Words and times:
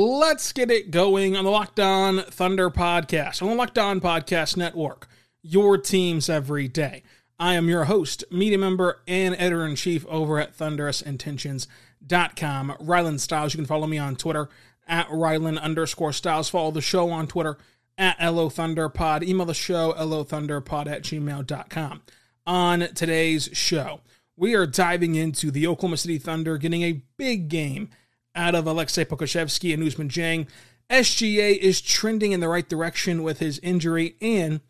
Let's 0.00 0.52
get 0.52 0.70
it 0.70 0.92
going 0.92 1.36
on 1.36 1.44
the 1.44 1.50
Locked 1.50 1.80
On 1.80 2.22
Thunder 2.22 2.70
podcast, 2.70 3.42
on 3.42 3.48
the 3.48 3.56
Locked 3.56 3.78
On 3.78 4.00
Podcast 4.00 4.56
Network, 4.56 5.08
your 5.42 5.76
teams 5.76 6.30
every 6.30 6.68
day. 6.68 7.02
I 7.36 7.54
am 7.54 7.68
your 7.68 7.86
host, 7.86 8.22
media 8.30 8.58
member, 8.58 9.02
and 9.08 9.34
editor 9.34 9.66
in 9.66 9.74
chief 9.74 10.06
over 10.06 10.38
at 10.38 10.56
thunderousintentions.com, 10.56 12.76
Rylan 12.80 13.18
Stiles. 13.18 13.52
You 13.52 13.58
can 13.58 13.66
follow 13.66 13.88
me 13.88 13.98
on 13.98 14.14
Twitter 14.14 14.48
at 14.86 15.08
Rylan 15.08 15.60
underscore 15.60 16.12
Stiles. 16.12 16.48
Follow 16.48 16.70
the 16.70 16.80
show 16.80 17.10
on 17.10 17.26
Twitter 17.26 17.58
at 17.98 18.20
LO 18.20 18.48
Thunderpod. 18.48 19.24
Email 19.24 19.46
the 19.46 19.52
show, 19.52 19.94
LOThunderpod 19.94 20.86
at 20.86 21.02
gmail.com. 21.02 22.02
On 22.46 22.80
today's 22.94 23.50
show, 23.52 24.02
we 24.36 24.54
are 24.54 24.64
diving 24.64 25.16
into 25.16 25.50
the 25.50 25.66
Oklahoma 25.66 25.96
City 25.96 26.18
Thunder 26.18 26.56
getting 26.56 26.84
a 26.84 27.02
big 27.16 27.48
game 27.48 27.90
out 28.38 28.54
of 28.54 28.66
Alexei 28.66 29.04
Pokusevski 29.04 29.74
and 29.74 29.82
Ousmane 29.82 30.08
Dieng. 30.08 30.46
SGA 30.88 31.58
is 31.58 31.82
trending 31.82 32.32
in 32.32 32.40
the 32.40 32.48
right 32.48 32.66
direction 32.66 33.22
with 33.22 33.40
his 33.40 33.58
injury, 33.58 34.16
and 34.22 34.60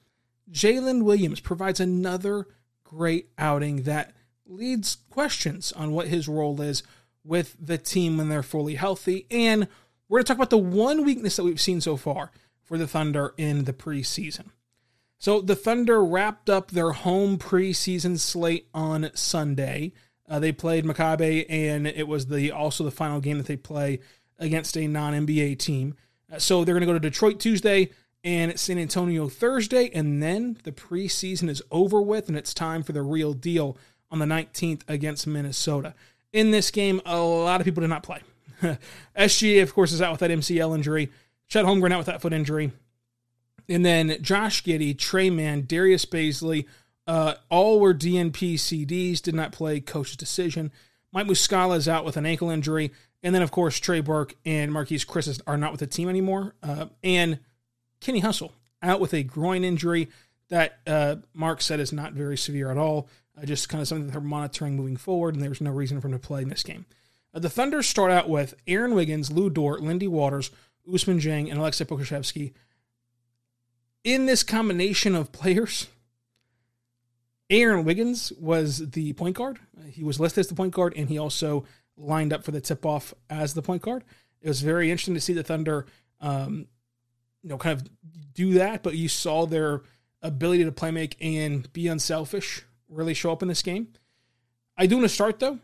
Jalen 0.51 1.05
Williams 1.05 1.39
provides 1.39 1.79
another 1.79 2.47
great 2.83 3.29
outing 3.39 3.83
that 3.83 4.15
leads 4.47 4.97
questions 5.11 5.71
on 5.73 5.93
what 5.93 6.09
his 6.09 6.27
role 6.27 6.61
is 6.61 6.83
with 7.23 7.55
the 7.61 7.79
team 7.79 8.17
when 8.17 8.29
they're 8.29 8.43
fully 8.43 8.75
healthy. 8.75 9.27
And 9.31 9.69
we're 10.09 10.19
going 10.19 10.25
to 10.25 10.29
talk 10.29 10.39
about 10.39 10.51
the 10.51 10.59
one 10.59 11.05
weakness 11.05 11.37
that 11.37 11.45
we've 11.45 11.61
seen 11.61 11.81
so 11.81 11.97
far 11.97 12.33
for 12.63 12.79
the 12.79 12.87
Thunder 12.87 13.35
in 13.37 13.65
the 13.65 13.75
preseason. 13.75 14.47
So 15.19 15.41
the 15.41 15.57
Thunder 15.57 16.03
wrapped 16.03 16.49
up 16.49 16.71
their 16.71 16.93
home 16.93 17.39
preseason 17.39 18.19
slate 18.19 18.69
on 18.73 19.11
Sunday. 19.15 19.93
Uh, 20.29 20.39
they 20.39 20.53
played 20.53 20.85
Maccabi, 20.85 21.47
and 21.49 21.87
it 21.87 22.07
was 22.07 22.27
the 22.27 22.53
also 22.53 22.85
the 22.85 22.91
final 22.91 23.21
game 23.21 23.39
that 23.39 23.47
they 23.47 23.57
play 23.57 24.01
against 24.39 24.77
a 24.77 24.87
non 24.87 25.15
NBA 25.15 25.59
team. 25.59 25.95
Uh, 26.31 26.39
so 26.39 26.65
they're 26.65 26.75
going 26.75 26.83
to 26.83 26.87
go 26.87 26.93
to 26.93 27.01
Detroit 27.01 27.41
Tuesday 27.41 27.91
and 28.25 28.59
San 28.59 28.79
Antonio 28.79 29.29
Thursday, 29.29 29.91
and 29.95 30.23
then 30.23 30.59
the 30.65 30.73
preseason 30.73 31.49
is 31.49 31.63
over 31.71 32.03
with, 32.03 32.29
and 32.29 32.37
it's 32.37 32.53
time 32.53 32.83
for 32.83 32.93
the 32.93 33.03
real 33.03 33.33
deal 33.33 33.77
on 34.11 34.19
the 34.19 34.27
19th 34.27 34.83
against 34.89 35.27
Minnesota. 35.27 35.95
In 36.33 36.51
this 36.51 36.71
game, 36.71 37.01
a 37.07 37.19
lot 37.19 37.61
of 37.61 37.65
people 37.65 37.81
did 37.81 37.89
not 37.89 38.03
play. 38.03 38.21
SGA, 39.17 39.63
of 39.63 39.73
course, 39.73 39.93
is 39.93 40.03
out 40.03 40.11
with 40.11 40.21
that 40.21 40.31
MCL 40.31 40.75
injury. 40.75 41.11
Chet 41.47 41.65
Holmgren 41.65 41.93
out 41.93 41.99
with 41.99 42.07
that 42.07 42.21
foot 42.21 42.33
injury. 42.33 42.73
And 43.69 43.85
then 43.85 44.17
Josh 44.23 44.63
Giddey, 44.65 44.99
Tre 44.99 45.31
Mann, 45.31 45.65
Darius 45.67 46.05
Bazley, 46.05 46.67
uh, 47.09 47.35
all 47.49 47.81
were 47.81 47.95
DNP 47.95 48.55
CDs, 48.55 49.21
did 49.23 49.35
not 49.35 49.51
play 49.51 49.81
coach's 49.81 50.17
decision. 50.17 50.71
Mike 51.11 51.27
Muscala 51.27 51.77
is 51.79 51.89
out 51.89 52.05
with 52.05 52.19
an 52.19 52.27
ankle 52.27 52.51
injury. 52.51 52.93
And 53.23 53.35
then, 53.35 53.43
of 53.43 53.51
course, 53.51 53.81
Trey 53.81 54.01
Burke 54.01 54.37
and 54.45 54.71
Marquese 54.71 55.07
Chriss 55.07 55.41
are 55.47 55.57
not 55.57 55.73
with 55.73 55.81
the 55.81 55.87
team 55.87 56.09
anymore. 56.09 56.55
Uh, 56.63 56.87
and 57.03 57.41
Kenny 58.01 58.21
Hustle 58.21 58.53
out 58.83 59.01
with 59.01 59.15
a 59.15 59.23
groin 59.23 59.65
injury 59.65 60.09
that 60.51 60.79
uh, 60.87 61.17
Mark 61.35 61.63
said 61.63 61.81
is 61.81 61.93
not 61.93 62.13
very 62.13 62.37
severe 62.37 62.71
at 62.71 62.77
all. 62.77 63.09
Uh, 63.37 63.45
just 63.45 63.69
kind 63.69 63.81
of 63.81 63.89
something 63.89 64.07
that 64.07 64.13
they're 64.13 64.21
monitoring 64.21 64.77
moving 64.77 64.97
forward, 64.97 65.35
and 65.35 65.43
there's 65.43 65.61
no 65.61 65.71
reason 65.71 66.01
for 66.01 66.09
him 66.09 66.13
to 66.13 66.19
play 66.19 66.43
in 66.43 66.49
this 66.49 66.63
game. 66.63 66.87
Uh, 67.35 67.39
the 67.39 67.51
Thunder 67.51 67.83
start 67.83 68.13
out 68.13 68.29
with 68.29 68.55
Aaron 68.67 68.95
Wiggins, 68.95 69.33
Lu 69.33 69.51
Dort, 69.51 69.83
Lindy 69.83 70.09
Waters, 70.09 70.51
Ousmane 70.89 71.21
Dieng, 71.21 71.51
and 71.51 71.59
Alexei 71.59 71.85
Pokusevski. 71.85 72.53
In 74.05 74.27
this 74.27 74.43
combination 74.43 75.15
of 75.15 75.33
players, 75.33 75.89
Aaron 77.51 77.85
Wiggins 77.85 78.33
was 78.39 78.91
the 78.91 79.13
point 79.15 79.37
guard. 79.37 79.59
He 79.87 80.05
was 80.05 80.21
listed 80.21 80.41
as 80.41 80.49
the 80.49 80.55
point 80.55 80.75
guard, 80.75 80.93
and 80.97 81.09
he 81.09 81.19
also 81.19 81.65
lined 81.97 82.33
up 82.33 82.45
for 82.45 82.51
the 82.51 82.61
tip 82.61 82.85
off 82.85 83.15
as 83.31 83.55
the 83.55 83.63
point 83.63 83.83
guard. 83.83 84.05
It 84.41 84.49
was 84.49 84.61
very 84.61 84.91
interesting 84.91 85.15
to 85.15 85.21
see 85.21 85.33
the 85.33 85.43
Thunder, 85.43 85.87
um, 86.21 86.67
you 87.43 87.49
know, 87.49 87.59
kind 87.59 87.81
of 87.81 87.89
do 88.35 88.55
that. 88.55 88.83
But 88.83 88.97
you 88.97 89.09
saw 89.09 89.47
their 89.47 89.83
ability 90.23 90.65
to 90.65 90.73
play 90.73 90.91
make 90.91 91.17
and 91.21 91.73
be 91.73 91.89
unselfish 91.89 92.65
really 92.89 93.15
show 93.15 93.33
up 93.33 93.43
in 93.43 93.49
this 93.49 93.63
game. 93.63 93.89
I 94.77 94.87
do 94.87 94.97
want 94.97 95.05
to 95.05 95.15
start 95.15 95.39
though 95.41 95.59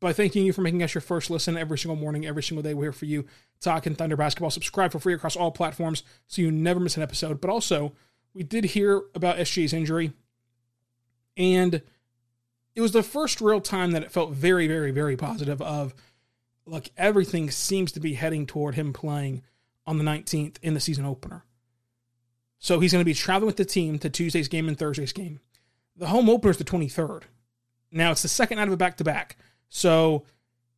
by 0.00 0.12
thanking 0.12 0.46
you 0.46 0.52
for 0.52 0.62
making 0.62 0.82
us 0.82 0.94
your 0.94 1.02
first 1.02 1.30
listen 1.30 1.56
every 1.56 1.78
single 1.78 1.96
morning, 1.96 2.26
every 2.26 2.42
single 2.42 2.62
day. 2.62 2.74
We're 2.74 2.84
here 2.84 2.92
for 2.92 3.04
you, 3.04 3.26
talking 3.60 3.94
Thunder 3.94 4.16
basketball. 4.16 4.50
Subscribe 4.50 4.92
for 4.92 4.98
free 4.98 5.14
across 5.14 5.36
all 5.36 5.50
platforms 5.50 6.02
so 6.26 6.42
you 6.42 6.50
never 6.50 6.80
miss 6.80 6.96
an 6.96 7.02
episode. 7.02 7.40
But 7.40 7.50
also, 7.50 7.92
we 8.32 8.42
did 8.42 8.64
hear 8.64 9.02
about 9.14 9.36
SG's 9.36 9.72
injury. 9.72 10.12
And 11.36 11.82
it 12.74 12.80
was 12.80 12.92
the 12.92 13.02
first 13.02 13.40
real 13.40 13.60
time 13.60 13.92
that 13.92 14.02
it 14.02 14.12
felt 14.12 14.32
very, 14.32 14.66
very, 14.66 14.90
very 14.90 15.16
positive 15.16 15.60
of 15.62 15.94
look, 16.66 16.88
everything 16.96 17.50
seems 17.50 17.92
to 17.92 18.00
be 18.00 18.14
heading 18.14 18.46
toward 18.46 18.74
him 18.74 18.92
playing 18.92 19.42
on 19.86 19.98
the 19.98 20.04
19th 20.04 20.56
in 20.62 20.74
the 20.74 20.80
season 20.80 21.04
opener. 21.04 21.44
So 22.58 22.78
he's 22.78 22.92
going 22.92 23.00
to 23.00 23.06
be 23.06 23.14
traveling 23.14 23.46
with 23.46 23.56
the 23.56 23.64
team 23.64 23.98
to 24.00 24.10
Tuesday's 24.10 24.48
game 24.48 24.68
and 24.68 24.78
Thursday's 24.78 25.12
game. 25.12 25.40
The 25.96 26.06
home 26.06 26.28
opener 26.28 26.50
is 26.50 26.58
the 26.58 26.64
23rd. 26.64 27.22
Now 27.90 28.12
it's 28.12 28.22
the 28.22 28.28
second 28.28 28.58
night 28.58 28.68
of 28.68 28.74
a 28.74 28.76
back 28.76 28.98
to 28.98 29.04
back. 29.04 29.36
So, 29.68 30.24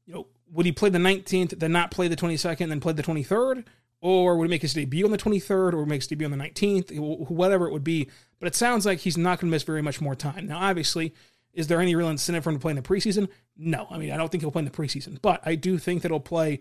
you 0.07 0.15
know, 0.15 0.27
would 0.51 0.67
he 0.67 0.73
play 0.73 0.91
the 0.91 0.99
19th, 0.99 1.59
then 1.59 1.73
not 1.73 1.91
play 1.91 2.09
the 2.09 2.17
22nd, 2.17 2.69
then 2.69 2.81
play 2.81 2.93
the 2.93 3.03
23rd? 3.03 3.65
Or 4.03 4.37
would 4.37 4.51
make 4.51 4.63
his 4.63 4.75
debut 4.75 5.05
on 5.05 5.13
the 5.13 5.17
23rd 5.17 5.75
or 5.75 5.87
make 5.87 6.01
his 6.01 6.09
debut 6.09 6.27
on 6.27 6.37
the 6.37 6.45
19th? 6.45 6.99
Whatever 7.31 7.69
it 7.69 7.73
would 7.73 7.85
be. 7.85 8.11
But 8.41 8.49
it 8.49 8.57
sounds 8.57 8.85
like 8.85 8.99
he's 8.99 9.17
not 9.17 9.39
going 9.39 9.49
to 9.49 9.55
miss 9.55 9.63
very 9.63 9.81
much 9.81 10.01
more 10.01 10.17
time. 10.17 10.49
Now, 10.49 10.59
obviously, 10.59 11.15
is 11.55 11.69
there 11.69 11.81
any 11.81 11.95
real 11.95 12.09
incentive 12.09 12.43
for 12.43 12.51
him 12.51 12.57
to 12.57 12.61
play 12.61 12.71
in 12.71 12.77
the 12.77 12.83
preseason? 12.83 13.29
No. 13.57 13.87
I 13.91 13.99
mean, 13.99 14.11
I 14.11 14.17
don't 14.17 14.29
think 14.29 14.43
he'll 14.43 14.51
play 14.51 14.61
in 14.61 14.65
the 14.65 14.73
preseason, 14.73 15.23
but 15.23 15.41
I 15.47 15.55
do 15.55 15.79
think 15.79 16.03
that 16.03 16.11
he'll 16.11 16.19
play, 16.19 16.59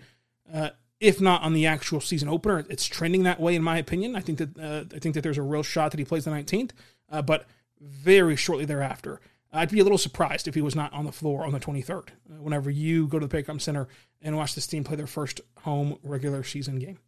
uh, 0.54 0.70
if 1.00 1.20
not 1.20 1.42
on 1.42 1.54
the 1.54 1.66
actual 1.66 2.00
season 2.00 2.30
opener. 2.30 2.64
It's 2.70 2.86
trending 2.86 3.24
that 3.24 3.40
way, 3.40 3.56
in 3.56 3.64
my 3.64 3.80
opinion. 3.80 4.16
I 4.16 4.20
think 4.20 4.38
that 4.38 4.60
uh, 4.60 4.96
I 4.96 5.00
think 5.00 5.16
that 5.16 5.22
there's 5.22 5.40
a 5.40 5.44
real 5.44 5.64
shot 5.64 5.90
that 5.92 6.00
he 6.00 6.06
plays 6.06 6.26
the 6.26 6.32
19th, 6.32 6.72
uh, 7.10 7.24
but 7.24 7.48
very 7.80 8.36
shortly 8.36 8.66
thereafter. 8.66 9.20
I'd 9.54 9.72
be 9.72 9.80
a 9.80 9.84
little 9.84 9.98
surprised 9.98 10.48
if 10.48 10.56
he 10.56 10.62
was 10.62 10.76
not 10.76 10.94
on 10.94 11.06
the 11.06 11.12
floor 11.12 11.44
on 11.44 11.52
the 11.52 11.60
23rd. 11.60 12.10
Uh, 12.10 12.42
whenever 12.42 12.70
you 12.70 13.08
go 13.08 13.20
to 13.20 13.28
the 13.28 13.44
Paycom 13.44 13.60
Center 13.60 13.88
and 14.22 14.38
watch 14.38 14.56
this 14.56 14.68
team 14.68 14.84
play 14.84 14.96
their 14.96 15.08
first 15.08 15.42
home 15.60 15.98
regular 16.04 16.44
season 16.44 16.80
game. 16.80 17.00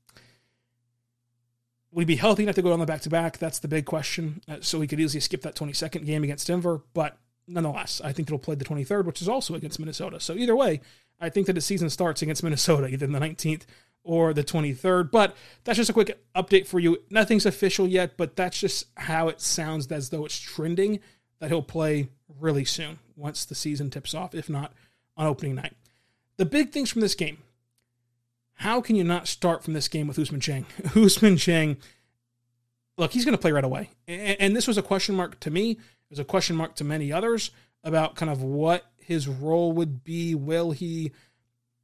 Would 1.94 2.02
he 2.02 2.06
be 2.06 2.16
healthy 2.16 2.44
enough 2.44 2.56
to 2.56 2.62
go 2.64 2.74
on 2.74 2.80
the 2.80 2.86
back 2.86 3.02
to 3.02 3.10
back? 3.10 3.38
That's 3.38 3.60
the 3.60 3.68
big 3.68 3.86
question. 3.86 4.42
Uh, 4.48 4.58
so 4.62 4.82
he 4.82 4.88
could 4.88 5.00
easily 5.00 5.22
skip 5.22 5.44
that 5.44 5.56
22nd 5.56 6.06
game 6.06 6.24
against 6.24 6.48
Denver. 6.48 6.82
But 6.94 7.18
nonetheless, 7.48 8.02
I 8.04 8.12
think 8.12 8.30
he'll 8.30 8.40
play 8.40 8.56
the 8.56 8.66
23rd, 8.66 9.06
which 9.06 9.22
is 9.22 9.30
also 9.30 9.54
against 9.54 9.80
Minnesota. 9.80 10.20
So 10.20 10.34
either 10.34 10.56
way, 10.56 10.82
I 11.20 11.30
think 11.30 11.46
that 11.48 11.54
the 11.54 11.62
season 11.62 11.90
starts 11.92 12.24
against 12.24 12.44
Minnesota, 12.44 12.88
either 12.88 13.06
the 13.06 13.20
19th 13.20 13.64
or 14.04 14.34
the 14.34 14.44
23rd. 14.44 15.12
But 15.12 15.38
that's 15.64 15.78
just 15.78 15.90
a 15.90 15.94
quick 15.94 16.20
update 16.36 16.66
for 16.66 16.80
you. 16.80 16.98
Nothing's 17.12 17.46
official 17.46 17.88
yet, 17.88 18.18
but 18.18 18.36
that's 18.36 18.60
just 18.60 18.88
how 18.98 19.28
it 19.28 19.40
sounds 19.40 19.92
as 19.92 20.10
though 20.10 20.26
it's 20.26 20.40
trending 20.40 21.00
that 21.40 21.50
he'll 21.50 21.62
play 21.62 22.10
really 22.40 22.66
soon 22.66 22.98
once 23.16 23.46
the 23.46 23.56
season 23.56 23.92
tips 23.92 24.16
off, 24.16 24.34
if 24.34 24.50
not 24.50 24.74
on 25.16 25.28
opening 25.28 25.56
night. 25.56 25.74
The 26.38 26.46
big 26.46 26.72
things 26.72 26.90
from 26.90 27.02
this 27.02 27.14
game 27.14 27.38
how 28.56 28.82
can 28.82 28.96
you 28.96 29.04
not 29.04 29.28
start 29.28 29.64
from 29.64 29.74
this 29.74 29.88
game 29.88 30.08
with 30.08 30.18
Ousmane 30.18 30.40
Dieng? 30.40 30.66
Ousmane 30.92 31.34
Dieng, 31.38 31.78
look, 32.98 33.12
he's 33.12 33.26
going 33.26 33.36
to 33.36 33.42
play 33.42 33.52
right 33.52 33.64
away. 33.64 33.90
And, 34.08 34.38
and, 34.40 34.56
this 34.56 34.68
was 34.68 34.78
a 34.78 34.84
question 34.84 35.16
mark 35.16 35.40
to 35.42 35.52
me. 35.52 35.72
It 35.72 35.80
was 36.10 36.20
a 36.20 36.26
question 36.26 36.56
mark 36.56 36.76
to 36.76 36.84
many 36.84 37.12
others 37.12 37.52
about 37.84 38.16
kind 38.16 38.32
of 38.32 38.42
what 38.42 38.86
his 38.98 39.28
role 39.28 39.72
would 39.74 40.04
be. 40.04 40.36
Will 40.36 40.72
he 40.72 41.12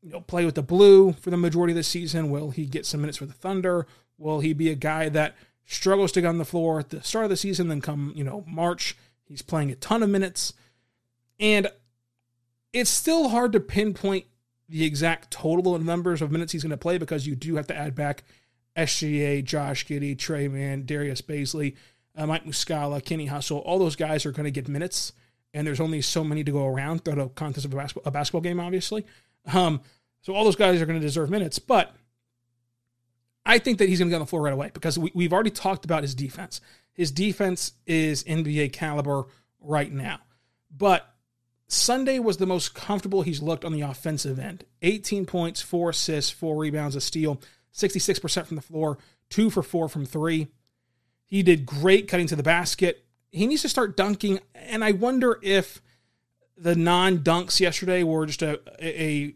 you 0.01 0.11
know, 0.11 0.21
play 0.21 0.45
with 0.45 0.55
the 0.55 0.61
blue 0.61 1.13
for 1.13 1.29
the 1.29 1.37
majority 1.37 1.73
of 1.73 1.77
the 1.77 1.83
season? 1.83 2.29
Will 2.29 2.51
he 2.51 2.65
get 2.65 2.85
some 2.85 3.01
minutes 3.01 3.17
for 3.17 3.25
the 3.25 3.33
Thunder? 3.33 3.85
Will 4.17 4.39
he 4.39 4.53
be 4.53 4.69
a 4.69 4.75
guy 4.75 5.09
that 5.09 5.35
struggles 5.69 6.11
to 6.11 6.21
get 6.21 6.27
on 6.27 6.39
the 6.39 6.45
floor 6.45 6.79
at 6.79 6.89
the 6.89 7.01
start 7.03 7.25
of 7.25 7.29
the 7.29 7.37
season, 7.37 7.67
then 7.67 7.79
come, 7.79 8.11
you 8.15 8.23
know, 8.23 8.43
March, 8.47 8.97
he's 9.25 9.43
playing 9.43 9.69
a 9.69 9.75
ton 9.75 10.01
of 10.01 10.09
minutes. 10.09 10.53
And 11.39 11.67
it's 12.73 12.89
still 12.89 13.29
hard 13.29 13.51
to 13.53 13.59
pinpoint 13.59 14.25
the 14.69 14.85
exact 14.85 15.31
total 15.31 15.77
numbers 15.79 16.21
of 16.21 16.31
minutes 16.31 16.51
he's 16.51 16.63
going 16.63 16.71
to 16.71 16.77
play 16.77 16.97
because 16.97 17.25
you 17.25 17.35
do 17.35 17.55
have 17.55 17.67
to 17.67 17.75
add 17.75 17.95
back 17.95 18.23
SGA, 18.77 19.43
Josh 19.43 19.85
Giddey, 19.85 20.17
Tre 20.17 20.47
Mann, 20.47 20.85
Darius 20.85 21.21
Bazley, 21.21 21.75
uh, 22.15 22.27
Mike 22.27 22.45
Muscala, 22.45 23.03
Kenny 23.03 23.25
Hustle. 23.25 23.59
All 23.59 23.79
those 23.79 23.95
guys 23.95 24.25
are 24.25 24.31
going 24.31 24.45
to 24.45 24.51
get 24.51 24.67
minutes, 24.67 25.13
and 25.53 25.65
there's 25.65 25.79
only 25.79 26.01
so 26.01 26.23
many 26.23 26.43
to 26.43 26.51
go 26.51 26.65
around 26.65 27.03
throughout 27.03 27.19
a 27.19 27.29
contest 27.29 27.65
of 27.65 27.73
a 27.73 27.77
basketball, 27.77 28.07
a 28.07 28.11
basketball 28.11 28.41
game, 28.41 28.59
obviously. 28.59 29.05
Um, 29.51 29.81
so 30.21 30.33
all 30.33 30.43
those 30.43 30.55
guys 30.55 30.81
are 30.81 30.85
going 30.85 30.99
to 30.99 31.05
deserve 31.05 31.29
minutes, 31.29 31.59
but 31.59 31.95
I 33.45 33.57
think 33.57 33.79
that 33.79 33.89
he's 33.89 33.99
going 33.99 34.09
to 34.09 34.11
get 34.11 34.17
on 34.17 34.21
the 34.21 34.27
floor 34.27 34.43
right 34.43 34.53
away 34.53 34.69
because 34.73 34.99
we, 34.99 35.11
we've 35.15 35.33
already 35.33 35.49
talked 35.49 35.85
about 35.85 36.03
his 36.03 36.13
defense. 36.13 36.61
His 36.93 37.11
defense 37.11 37.73
is 37.87 38.23
NBA 38.25 38.73
caliber 38.73 39.25
right 39.59 39.91
now. 39.91 40.19
But 40.75 41.09
Sunday 41.71 42.17
was 42.17 42.37
the 42.37 42.47
most 42.47 42.73
comfortable 42.73 43.21
he's 43.21 43.43
looked 43.43 43.63
on 43.63 43.71
the 43.71 43.81
offensive 43.81 44.39
end 44.39 44.65
18 44.81 45.25
points, 45.25 45.61
four 45.61 45.91
assists, 45.91 46.31
four 46.31 46.57
rebounds, 46.57 46.95
a 46.95 47.01
steal, 47.01 47.39
66% 47.73 48.47
from 48.47 48.55
the 48.55 48.61
floor, 48.61 48.97
two 49.29 49.51
for 49.51 49.61
four 49.61 49.87
from 49.87 50.05
three. 50.05 50.47
He 51.25 51.43
did 51.43 51.67
great 51.67 52.07
cutting 52.07 52.25
to 52.27 52.35
the 52.35 52.43
basket. 52.43 53.05
He 53.31 53.45
needs 53.45 53.61
to 53.61 53.69
start 53.69 53.95
dunking. 53.95 54.39
And 54.55 54.83
I 54.83 54.93
wonder 54.93 55.39
if 55.43 55.79
the 56.57 56.75
non 56.75 57.19
dunks 57.19 57.59
yesterday 57.59 58.01
were 58.01 58.25
just 58.25 58.41
a, 58.41 58.59
a 58.83 59.35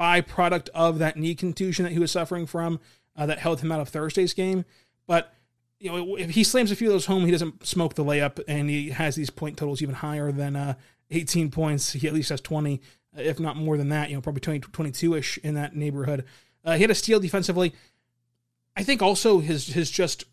byproduct 0.00 0.70
of 0.70 1.00
that 1.00 1.18
knee 1.18 1.34
contusion 1.34 1.84
that 1.84 1.92
he 1.92 1.98
was 1.98 2.10
suffering 2.10 2.46
from 2.46 2.80
uh, 3.14 3.26
that 3.26 3.38
held 3.38 3.60
him 3.60 3.70
out 3.70 3.80
of 3.80 3.90
Thursday's 3.90 4.32
game. 4.32 4.64
But 5.06 5.34
you 5.78 5.90
know, 5.90 6.16
if 6.16 6.30
he 6.30 6.44
slams 6.44 6.70
a 6.70 6.76
few 6.76 6.88
of 6.88 6.94
those 6.94 7.06
home, 7.06 7.26
he 7.26 7.30
doesn't 7.30 7.66
smoke 7.66 7.94
the 7.94 8.04
layup, 8.04 8.40
and 8.48 8.70
he 8.70 8.90
has 8.90 9.16
these 9.16 9.30
point 9.30 9.58
totals 9.58 9.82
even 9.82 9.96
higher 9.96 10.32
than 10.32 10.56
uh, 10.56 10.74
18 11.12 11.50
points. 11.50 11.92
He 11.92 12.06
at 12.08 12.14
least 12.14 12.30
has 12.30 12.40
20, 12.40 12.80
if 13.16 13.38
not 13.38 13.56
more 13.56 13.76
than 13.76 13.90
that. 13.90 14.10
You 14.10 14.16
know, 14.16 14.22
probably 14.22 14.40
20, 14.40 14.60
22 14.60 15.14
ish 15.14 15.38
in 15.38 15.54
that 15.54 15.76
neighborhood. 15.76 16.24
Uh, 16.64 16.74
he 16.74 16.82
had 16.82 16.90
a 16.90 16.94
steal 16.94 17.20
defensively. 17.20 17.72
I 18.76 18.82
think 18.82 19.02
also 19.02 19.40
his 19.40 19.66
his 19.66 19.90
just 19.90 20.24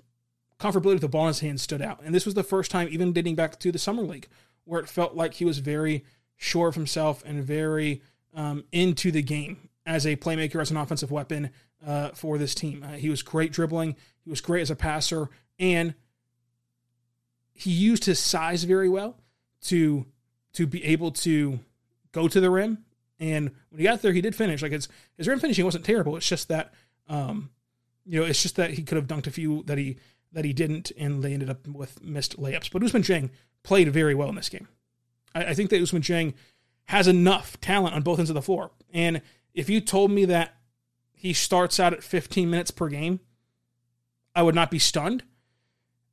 comfortability 0.59 0.93
with 0.93 1.01
the 1.01 1.09
ball 1.09 1.23
in 1.23 1.29
his 1.29 1.39
hand 1.39 1.59
stood 1.59 1.81
out, 1.81 2.01
and 2.03 2.15
this 2.15 2.25
was 2.25 2.35
the 2.35 2.43
first 2.43 2.71
time, 2.71 2.87
even 2.91 3.13
dating 3.13 3.35
back 3.35 3.59
to 3.59 3.71
the 3.71 3.79
summer 3.79 4.03
league, 4.03 4.27
where 4.63 4.79
it 4.79 4.89
felt 4.89 5.15
like 5.15 5.35
he 5.35 5.45
was 5.45 5.59
very 5.59 6.05
sure 6.37 6.69
of 6.69 6.75
himself 6.75 7.21
and 7.25 7.43
very 7.43 8.01
um, 8.33 8.63
into 8.71 9.11
the 9.11 9.21
game 9.21 9.69
as 9.85 10.05
a 10.05 10.15
playmaker, 10.15 10.61
as 10.61 10.71
an 10.71 10.77
offensive 10.77 11.11
weapon 11.11 11.49
uh, 11.85 12.09
for 12.09 12.37
this 12.37 12.55
team. 12.55 12.83
Uh, 12.83 12.93
he 12.93 13.09
was 13.09 13.21
great 13.21 13.51
dribbling. 13.51 13.95
He 14.23 14.29
was 14.29 14.41
great 14.41 14.61
as 14.61 14.71
a 14.71 14.75
passer, 14.75 15.29
and 15.57 15.95
he 17.53 17.71
used 17.71 18.05
his 18.05 18.19
size 18.19 18.63
very 18.63 18.87
well 18.87 19.17
to 19.63 20.05
to 20.53 20.67
be 20.67 20.83
able 20.83 21.11
to 21.11 21.59
go 22.11 22.27
to 22.27 22.39
the 22.39 22.49
rim. 22.49 22.85
And 23.19 23.51
when 23.69 23.79
he 23.79 23.83
got 23.83 24.01
there, 24.01 24.13
he 24.13 24.21
did 24.21 24.35
finish. 24.35 24.61
Like 24.61 24.71
his 24.71 24.87
his 25.17 25.27
rim 25.27 25.39
finishing 25.39 25.65
wasn't 25.65 25.85
terrible. 25.85 26.15
It's 26.15 26.27
just 26.27 26.47
that, 26.47 26.73
um, 27.07 27.49
you 28.05 28.19
know, 28.19 28.25
it's 28.25 28.41
just 28.41 28.55
that 28.55 28.71
he 28.71 28.83
could 28.83 28.95
have 28.95 29.07
dunked 29.07 29.27
a 29.27 29.31
few 29.31 29.63
that 29.63 29.77
he 29.77 29.97
that 30.31 30.45
he 30.45 30.53
didn't, 30.53 30.91
and 30.97 31.23
they 31.23 31.33
ended 31.33 31.49
up 31.49 31.67
with 31.67 32.03
missed 32.03 32.39
layups. 32.39 32.71
But 32.71 32.81
Ousmane 32.81 33.03
Dieng 33.03 33.29
played 33.63 33.91
very 33.91 34.15
well 34.15 34.29
in 34.29 34.35
this 34.35 34.49
game. 34.49 34.67
I, 35.33 35.45
I 35.45 35.53
think 35.53 35.69
that 35.71 35.81
Ousmane 35.81 36.01
Dieng 36.01 36.33
has 36.85 37.07
enough 37.07 37.59
talent 37.61 37.95
on 37.95 38.01
both 38.01 38.19
ends 38.19 38.29
of 38.29 38.35
the 38.35 38.41
floor. 38.41 38.71
And 38.93 39.21
if 39.53 39.69
you 39.69 39.81
told 39.81 40.11
me 40.11 40.25
that 40.25 40.55
he 41.11 41.33
starts 41.33 41.79
out 41.79 41.93
at 41.93 42.03
15 42.03 42.49
minutes 42.49 42.71
per 42.71 42.87
game, 42.89 43.19
I 44.35 44.41
would 44.41 44.55
not 44.55 44.71
be 44.71 44.79
stunned. 44.79 45.23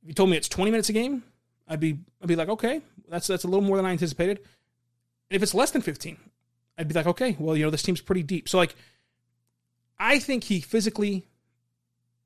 If 0.01 0.09
you 0.09 0.13
told 0.13 0.29
me 0.29 0.37
it's 0.37 0.49
20 0.49 0.69
minutes 0.69 0.89
a 0.89 0.93
game, 0.93 1.23
I'd 1.67 1.79
be 1.79 1.99
I'd 2.21 2.27
be 2.27 2.35
like, 2.35 2.49
okay, 2.49 2.81
that's 3.09 3.27
that's 3.27 3.43
a 3.43 3.47
little 3.47 3.65
more 3.65 3.77
than 3.77 3.85
I 3.85 3.91
anticipated. 3.91 4.39
And 5.29 5.35
if 5.35 5.43
it's 5.43 5.53
less 5.53 5.71
than 5.71 5.81
15, 5.81 6.17
I'd 6.77 6.87
be 6.87 6.93
like, 6.93 7.07
okay, 7.07 7.35
well, 7.39 7.57
you 7.57 7.63
know, 7.63 7.69
this 7.69 7.83
team's 7.83 8.01
pretty 8.01 8.23
deep. 8.23 8.47
So 8.47 8.57
like 8.57 8.75
I 9.99 10.19
think 10.19 10.45
he 10.45 10.61
physically 10.61 11.27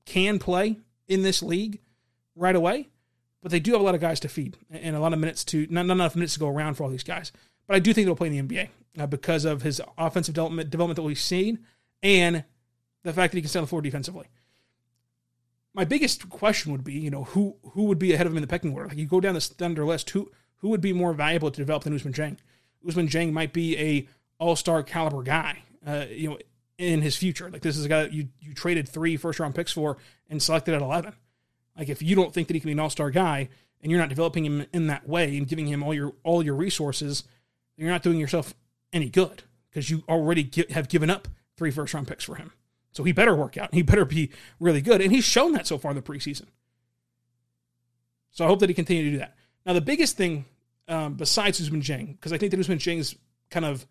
can 0.05 0.39
play 0.39 0.77
in 1.07 1.23
this 1.23 1.41
league 1.41 1.79
right 2.35 2.55
away, 2.55 2.89
but 3.41 3.51
they 3.51 3.59
do 3.59 3.71
have 3.71 3.81
a 3.81 3.83
lot 3.83 3.95
of 3.95 4.01
guys 4.01 4.19
to 4.21 4.29
feed 4.29 4.57
and 4.69 4.95
a 4.95 4.99
lot 4.99 5.13
of 5.13 5.19
minutes 5.19 5.43
to 5.45 5.67
not, 5.69 5.85
not 5.85 5.93
enough 5.93 6.15
minutes 6.15 6.33
to 6.33 6.39
go 6.39 6.49
around 6.49 6.75
for 6.75 6.83
all 6.83 6.89
these 6.89 7.03
guys. 7.03 7.31
But 7.67 7.75
I 7.75 7.79
do 7.79 7.93
think 7.93 8.05
he'll 8.05 8.15
play 8.15 8.27
in 8.35 8.47
the 8.47 8.55
NBA 8.55 8.69
uh, 8.99 9.07
because 9.07 9.45
of 9.45 9.61
his 9.61 9.81
offensive 9.97 10.35
development 10.35 10.69
development 10.69 10.95
that 10.97 11.03
we've 11.03 11.19
seen 11.19 11.59
and 12.03 12.43
the 13.03 13.13
fact 13.13 13.31
that 13.31 13.37
he 13.37 13.41
can 13.41 13.49
stay 13.49 13.59
on 13.59 13.63
the 13.63 13.67
floor 13.67 13.81
defensively. 13.81 14.27
My 15.73 15.85
biggest 15.85 16.29
question 16.29 16.71
would 16.71 16.83
be, 16.83 16.93
you 16.93 17.09
know, 17.09 17.23
who 17.23 17.55
who 17.71 17.85
would 17.85 17.99
be 17.99 18.13
ahead 18.13 18.25
of 18.27 18.33
him 18.33 18.37
in 18.37 18.41
the 18.41 18.47
pecking 18.47 18.73
order? 18.73 18.89
Like 18.89 18.97
you 18.97 19.05
go 19.05 19.21
down 19.21 19.35
the 19.35 19.41
Thunder 19.41 19.85
list, 19.85 20.09
who 20.09 20.31
who 20.57 20.69
would 20.69 20.81
be 20.81 20.93
more 20.93 21.13
valuable 21.13 21.49
to 21.51 21.61
develop 21.61 21.83
than 21.83 21.97
Ousmane 21.97 22.13
Dieng? 22.13 22.37
Ousmane 22.85 23.09
Dieng 23.09 23.31
might 23.31 23.53
be 23.53 23.77
a 23.77 24.07
All 24.37 24.55
Star 24.55 24.83
caliber 24.83 25.23
guy, 25.23 25.63
uh, 25.85 26.05
you 26.09 26.29
know, 26.29 26.37
in 26.77 27.01
his 27.01 27.15
future. 27.15 27.49
Like 27.49 27.61
this 27.61 27.77
is 27.77 27.85
a 27.85 27.89
guy 27.89 28.03
that 28.03 28.13
you 28.13 28.27
you 28.39 28.53
traded 28.53 28.89
three 28.89 29.15
first 29.17 29.39
round 29.39 29.55
picks 29.55 29.71
for 29.71 29.97
and 30.29 30.41
selected 30.41 30.73
at 30.73 30.81
eleven. 30.81 31.13
Like 31.77 31.89
if 31.89 32.01
you 32.01 32.15
don't 32.15 32.33
think 32.33 32.47
that 32.47 32.53
he 32.53 32.59
can 32.59 32.67
be 32.67 32.73
an 32.73 32.79
All 32.79 32.89
Star 32.89 33.09
guy 33.09 33.49
and 33.81 33.89
you're 33.89 33.99
not 33.99 34.09
developing 34.09 34.45
him 34.45 34.65
in 34.73 34.87
that 34.87 35.07
way 35.07 35.37
and 35.37 35.47
giving 35.47 35.67
him 35.67 35.83
all 35.83 35.93
your 35.93 36.13
all 36.23 36.43
your 36.43 36.55
resources, 36.55 37.23
you're 37.77 37.89
not 37.89 38.03
doing 38.03 38.19
yourself 38.19 38.53
any 38.91 39.09
good 39.09 39.43
because 39.69 39.89
you 39.89 40.03
already 40.09 40.43
get, 40.43 40.71
have 40.71 40.89
given 40.89 41.09
up 41.09 41.29
three 41.55 41.71
first 41.71 41.93
round 41.93 42.07
picks 42.07 42.25
for 42.25 42.35
him. 42.35 42.51
So 42.91 43.03
he 43.03 43.11
better 43.11 43.35
work 43.35 43.57
out. 43.57 43.73
He 43.73 43.81
better 43.81 44.05
be 44.05 44.31
really 44.59 44.81
good. 44.81 45.01
And 45.01 45.11
he's 45.11 45.23
shown 45.23 45.53
that 45.53 45.67
so 45.67 45.77
far 45.77 45.91
in 45.91 45.95
the 45.95 46.01
preseason. 46.01 46.47
So 48.31 48.45
I 48.45 48.47
hope 48.47 48.59
that 48.59 48.69
he 48.69 48.75
continue 48.75 49.05
to 49.05 49.11
do 49.11 49.17
that. 49.19 49.35
Now, 49.65 49.73
the 49.73 49.81
biggest 49.81 50.17
thing 50.17 50.45
um, 50.87 51.13
besides 51.13 51.61
Ousmane 51.61 51.81
Dieng, 51.81 52.07
because 52.07 52.33
I 52.33 52.37
think 52.37 52.51
that 52.51 52.59
Ousmane 52.59 52.77
Dieng's 52.77 53.15
kind 53.49 53.65
of 53.65 53.85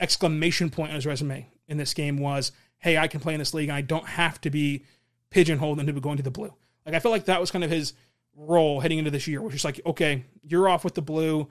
exclamation 0.00 0.70
point 0.70 0.90
on 0.90 0.94
his 0.94 1.06
resume 1.06 1.46
in 1.68 1.76
this 1.76 1.94
game 1.94 2.18
was, 2.18 2.52
hey, 2.78 2.96
I 2.96 3.08
can 3.08 3.20
play 3.20 3.34
in 3.34 3.38
this 3.38 3.52
league 3.52 3.68
and 3.68 3.76
I 3.76 3.82
don't 3.82 4.06
have 4.06 4.40
to 4.42 4.50
be 4.50 4.84
pigeonholed 5.30 5.78
into 5.78 5.92
going 6.00 6.16
to 6.16 6.22
the 6.22 6.30
blue. 6.30 6.52
Like, 6.86 6.94
I 6.94 6.98
felt 6.98 7.12
like 7.12 7.26
that 7.26 7.40
was 7.40 7.50
kind 7.50 7.62
of 7.62 7.70
his 7.70 7.92
role 8.34 8.80
heading 8.80 8.98
into 8.98 9.10
this 9.10 9.26
year, 9.26 9.42
which 9.42 9.54
is 9.54 9.64
like, 9.64 9.80
okay, 9.84 10.24
you're 10.42 10.68
off 10.68 10.82
with 10.82 10.94
the 10.94 11.02
blue. 11.02 11.48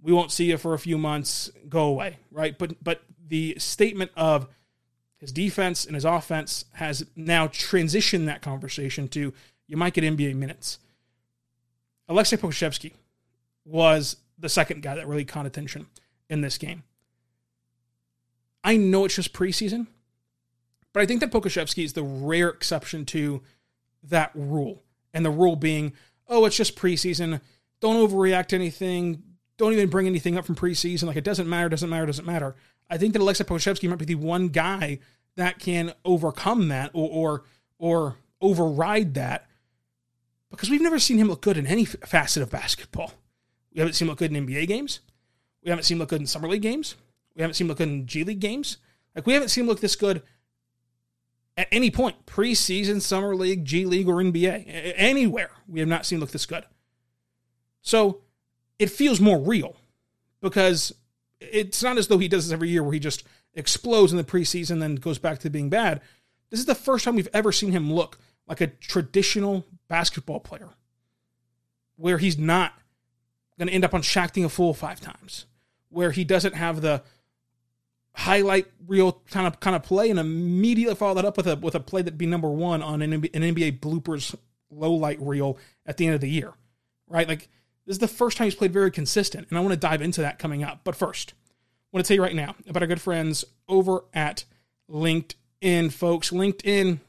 We 0.00 0.12
won't 0.12 0.30
see 0.30 0.44
you 0.44 0.56
for 0.56 0.74
a 0.74 0.78
few 0.78 0.98
months. 0.98 1.50
Go 1.68 1.86
away, 1.86 2.18
right? 2.30 2.56
But 2.56 2.82
but 2.82 3.02
the 3.26 3.56
statement 3.58 4.12
of 4.16 4.46
his 5.18 5.32
defense 5.32 5.84
and 5.84 5.94
his 5.94 6.04
offense 6.04 6.64
has 6.74 7.04
now 7.16 7.48
transitioned 7.48 8.26
that 8.26 8.42
conversation 8.42 9.08
to 9.08 9.32
you 9.66 9.76
might 9.76 9.94
get 9.94 10.04
NBA 10.04 10.34
minutes. 10.34 10.78
Alexei 12.08 12.36
Pokusevski 12.36 12.94
was 13.64 14.16
the 14.38 14.48
second 14.48 14.82
guy 14.82 14.94
that 14.94 15.06
really 15.06 15.24
caught 15.24 15.44
attention 15.44 15.86
in 16.30 16.40
this 16.40 16.56
game. 16.56 16.84
I 18.64 18.76
know 18.76 19.04
it's 19.04 19.16
just 19.16 19.32
preseason, 19.32 19.88
but 20.92 21.02
I 21.02 21.06
think 21.06 21.20
that 21.20 21.30
Pokusevski 21.30 21.84
is 21.84 21.92
the 21.92 22.02
rare 22.02 22.48
exception 22.48 23.04
to 23.06 23.42
that 24.04 24.30
rule. 24.34 24.82
And 25.12 25.24
the 25.24 25.30
rule 25.30 25.56
being, 25.56 25.92
oh, 26.28 26.44
it's 26.44 26.56
just 26.56 26.76
preseason. 26.76 27.40
Don't 27.80 27.96
overreact 27.96 28.46
to 28.48 28.56
anything. 28.56 29.22
Don't 29.56 29.72
even 29.72 29.88
bring 29.88 30.06
anything 30.06 30.38
up 30.38 30.44
from 30.44 30.54
preseason. 30.54 31.04
Like 31.04 31.16
it 31.16 31.24
doesn't 31.24 31.48
matter, 31.48 31.68
doesn't 31.68 31.90
matter, 31.90 32.06
doesn't 32.06 32.26
matter. 32.26 32.56
I 32.90 32.98
think 32.98 33.12
that 33.12 33.22
Alexa 33.22 33.44
Pokusevski 33.44 33.88
might 33.88 33.98
be 33.98 34.04
the 34.04 34.14
one 34.14 34.48
guy 34.48 34.98
that 35.36 35.58
can 35.58 35.92
overcome 36.04 36.68
that 36.68 36.90
or 36.94 37.08
or, 37.10 37.44
or 37.78 38.16
override 38.40 39.14
that 39.14 39.46
because 40.50 40.70
we've 40.70 40.82
never 40.82 40.98
seen 40.98 41.18
him 41.18 41.28
look 41.28 41.42
good 41.42 41.58
in 41.58 41.66
any 41.66 41.84
facet 41.84 42.42
of 42.42 42.50
basketball. 42.50 43.12
We 43.72 43.80
haven't 43.80 43.94
seen 43.94 44.06
him 44.06 44.10
look 44.10 44.18
good 44.18 44.34
in 44.34 44.46
NBA 44.46 44.66
games. 44.66 45.00
We 45.62 45.70
haven't 45.70 45.84
seen 45.84 45.96
him 45.96 46.00
look 46.00 46.08
good 46.08 46.20
in 46.20 46.26
summer 46.26 46.48
league 46.48 46.62
games. 46.62 46.94
We 47.34 47.42
haven't 47.42 47.54
seen 47.54 47.66
him 47.66 47.68
look 47.68 47.78
good 47.78 47.88
in 47.88 48.06
G 48.06 48.24
League 48.24 48.40
games. 48.40 48.78
Like 49.14 49.26
we 49.26 49.34
haven't 49.34 49.48
seen 49.48 49.64
him 49.64 49.68
look 49.68 49.80
this 49.80 49.96
good 49.96 50.22
at 51.56 51.68
any 51.72 51.90
point, 51.90 52.24
preseason, 52.24 53.02
summer 53.02 53.34
league, 53.34 53.64
G 53.64 53.84
League, 53.84 54.08
or 54.08 54.14
NBA, 54.14 54.94
anywhere. 54.96 55.50
We 55.66 55.80
have 55.80 55.88
not 55.88 56.06
seen 56.06 56.16
him 56.16 56.20
look 56.20 56.30
this 56.30 56.46
good. 56.46 56.64
So 57.82 58.22
it 58.78 58.90
feels 58.90 59.20
more 59.20 59.38
real 59.38 59.76
because 60.40 60.92
it's 61.40 61.82
not 61.82 61.98
as 61.98 62.08
though 62.08 62.18
he 62.18 62.28
does 62.28 62.46
this 62.46 62.52
every 62.52 62.68
year 62.68 62.82
where 62.82 62.92
he 62.92 63.00
just 63.00 63.24
explodes 63.54 64.12
in 64.12 64.18
the 64.18 64.24
preseason 64.24 64.80
then 64.80 64.96
goes 64.96 65.18
back 65.18 65.38
to 65.40 65.50
being 65.50 65.68
bad. 65.68 66.00
This 66.50 66.60
is 66.60 66.66
the 66.66 66.74
first 66.74 67.04
time 67.04 67.16
we've 67.16 67.28
ever 67.32 67.52
seen 67.52 67.72
him 67.72 67.92
look 67.92 68.18
like 68.46 68.60
a 68.60 68.66
traditional 68.68 69.66
basketball 69.88 70.40
player 70.40 70.70
where 71.96 72.18
he's 72.18 72.38
not 72.38 72.72
going 73.58 73.68
to 73.68 73.74
end 73.74 73.84
up 73.84 73.94
on 73.94 74.02
Shaqtin' 74.02 74.44
a 74.44 74.48
Fool 74.48 74.72
five 74.72 75.00
times, 75.00 75.46
where 75.88 76.12
he 76.12 76.24
doesn't 76.24 76.54
have 76.54 76.80
the 76.80 77.02
highlight 78.14 78.66
reel 78.86 79.22
kind 79.30 79.46
of 79.46 79.60
kind 79.60 79.76
of 79.76 79.82
play 79.82 80.10
and 80.10 80.18
immediately 80.18 80.94
follow 80.94 81.14
that 81.14 81.24
up 81.24 81.36
with 81.36 81.46
a 81.46 81.56
with 81.56 81.74
a 81.74 81.80
play 81.80 82.02
that'd 82.02 82.18
be 82.18 82.26
number 82.26 82.48
one 82.48 82.82
on 82.82 83.02
an 83.02 83.12
an 83.12 83.22
NBA 83.22 83.78
bloopers 83.80 84.34
low 84.70 84.92
light 84.92 85.20
reel 85.20 85.56
at 85.86 85.96
the 85.96 86.06
end 86.06 86.14
of 86.14 86.20
the 86.20 86.28
year, 86.28 86.52
right? 87.06 87.28
Like 87.28 87.48
this 87.88 87.94
is 87.94 88.00
the 88.00 88.06
first 88.06 88.36
time 88.36 88.44
he's 88.44 88.54
played 88.54 88.72
very 88.72 88.90
consistent, 88.90 89.46
and 89.48 89.56
I 89.56 89.62
want 89.62 89.72
to 89.72 89.80
dive 89.80 90.02
into 90.02 90.20
that 90.20 90.38
coming 90.38 90.62
up. 90.62 90.80
But 90.84 90.94
first, 90.94 91.32
I 91.32 91.96
want 91.96 92.04
to 92.04 92.08
tell 92.08 92.16
you 92.16 92.22
right 92.22 92.34
now 92.34 92.54
about 92.68 92.82
our 92.82 92.86
good 92.86 93.00
friends 93.00 93.46
over 93.66 94.04
at 94.12 94.44
LinkedIn, 94.90 95.90
folks. 95.90 96.30
LinkedIn, 96.30 97.00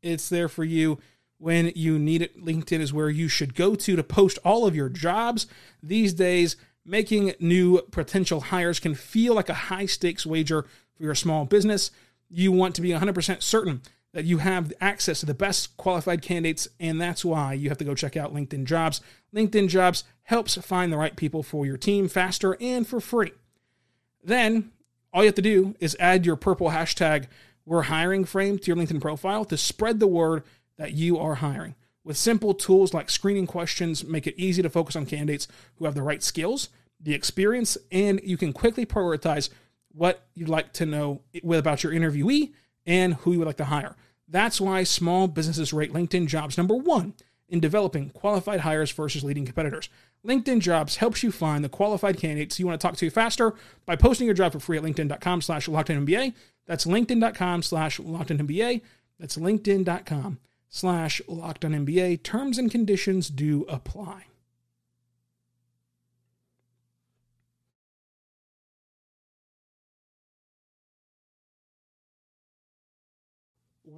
it's 0.00 0.28
there 0.28 0.48
for 0.48 0.62
you 0.62 1.00
when 1.38 1.72
you 1.74 1.98
need 1.98 2.22
it. 2.22 2.40
LinkedIn 2.40 2.78
is 2.78 2.92
where 2.92 3.10
you 3.10 3.26
should 3.26 3.56
go 3.56 3.74
to 3.74 3.96
to 3.96 4.02
post 4.04 4.38
all 4.44 4.64
of 4.64 4.76
your 4.76 4.88
jobs. 4.88 5.48
These 5.82 6.14
days, 6.14 6.54
making 6.86 7.32
new 7.40 7.82
potential 7.90 8.40
hires 8.40 8.78
can 8.78 8.94
feel 8.94 9.34
like 9.34 9.48
a 9.48 9.54
high 9.54 9.86
stakes 9.86 10.24
wager 10.24 10.62
for 10.94 11.02
your 11.02 11.16
small 11.16 11.46
business. 11.46 11.90
You 12.30 12.52
want 12.52 12.76
to 12.76 12.80
be 12.80 12.90
100% 12.90 13.42
certain 13.42 13.82
that 14.12 14.24
you 14.24 14.38
have 14.38 14.72
access 14.80 15.20
to 15.20 15.26
the 15.26 15.34
best 15.34 15.76
qualified 15.76 16.22
candidates, 16.22 16.66
and 16.80 17.00
that's 17.00 17.24
why 17.24 17.52
you 17.52 17.68
have 17.68 17.78
to 17.78 17.84
go 17.84 17.94
check 17.94 18.16
out 18.16 18.34
LinkedIn 18.34 18.64
Jobs. 18.64 19.00
LinkedIn 19.34 19.68
Jobs 19.68 20.04
helps 20.22 20.56
find 20.56 20.92
the 20.92 20.96
right 20.96 21.14
people 21.14 21.42
for 21.42 21.66
your 21.66 21.76
team 21.76 22.08
faster 22.08 22.56
and 22.60 22.86
for 22.86 23.00
free. 23.00 23.32
Then 24.24 24.72
all 25.12 25.22
you 25.22 25.28
have 25.28 25.34
to 25.36 25.42
do 25.42 25.74
is 25.78 25.96
add 26.00 26.26
your 26.26 26.36
purple 26.36 26.70
hashtag 26.70 27.26
we're 27.64 27.82
hiring 27.82 28.24
frame 28.24 28.58
to 28.58 28.66
your 28.66 28.76
LinkedIn 28.76 29.00
profile 29.00 29.44
to 29.44 29.56
spread 29.58 30.00
the 30.00 30.06
word 30.06 30.42
that 30.78 30.92
you 30.92 31.18
are 31.18 31.34
hiring. 31.36 31.74
with 32.08 32.16
simple 32.16 32.54
tools 32.54 32.94
like 32.94 33.10
screening 33.10 33.46
questions, 33.46 34.02
make 34.02 34.26
it 34.26 34.34
easy 34.38 34.62
to 34.62 34.70
focus 34.70 34.96
on 34.96 35.04
candidates 35.04 35.46
who 35.76 35.84
have 35.84 35.94
the 35.94 36.02
right 36.02 36.22
skills, 36.22 36.70
the 36.98 37.12
experience, 37.12 37.76
and 37.92 38.18
you 38.24 38.38
can 38.38 38.50
quickly 38.50 38.86
prioritize 38.86 39.50
what 39.92 40.26
you'd 40.34 40.48
like 40.48 40.72
to 40.72 40.86
know 40.86 41.20
about 41.52 41.82
your 41.82 41.92
interviewee 41.92 42.52
and 42.88 43.14
who 43.14 43.32
you 43.32 43.38
would 43.38 43.46
like 43.46 43.56
to 43.58 43.66
hire. 43.66 43.94
That's 44.26 44.60
why 44.60 44.82
small 44.82 45.28
businesses 45.28 45.72
rate 45.72 45.92
LinkedIn 45.92 46.26
jobs 46.26 46.58
number 46.58 46.74
one 46.74 47.14
in 47.48 47.60
developing 47.60 48.10
qualified 48.10 48.60
hires 48.60 48.90
versus 48.90 49.24
leading 49.24 49.44
competitors. 49.44 49.88
LinkedIn 50.26 50.60
Jobs 50.60 50.96
helps 50.96 51.22
you 51.22 51.30
find 51.30 51.64
the 51.64 51.68
qualified 51.68 52.18
candidates 52.18 52.58
you 52.58 52.66
want 52.66 52.80
to 52.80 52.86
talk 52.86 52.96
to 52.96 53.10
faster 53.10 53.54
by 53.86 53.96
posting 53.96 54.26
your 54.26 54.34
job 54.34 54.52
for 54.52 54.60
free 54.60 54.76
at 54.76 54.82
linkedin.com 54.82 55.40
slash 55.40 55.68
LockedOnNBA. 55.68 56.34
That's 56.66 56.84
linkedin.com 56.84 57.62
slash 57.62 57.98
LockedOnNBA. 57.98 58.82
That's 59.18 59.36
linkedin.com 59.36 60.38
slash 60.68 61.22
LockedOnNBA. 61.28 62.22
Terms 62.22 62.58
and 62.58 62.70
conditions 62.70 63.30
do 63.30 63.64
apply. 63.68 64.27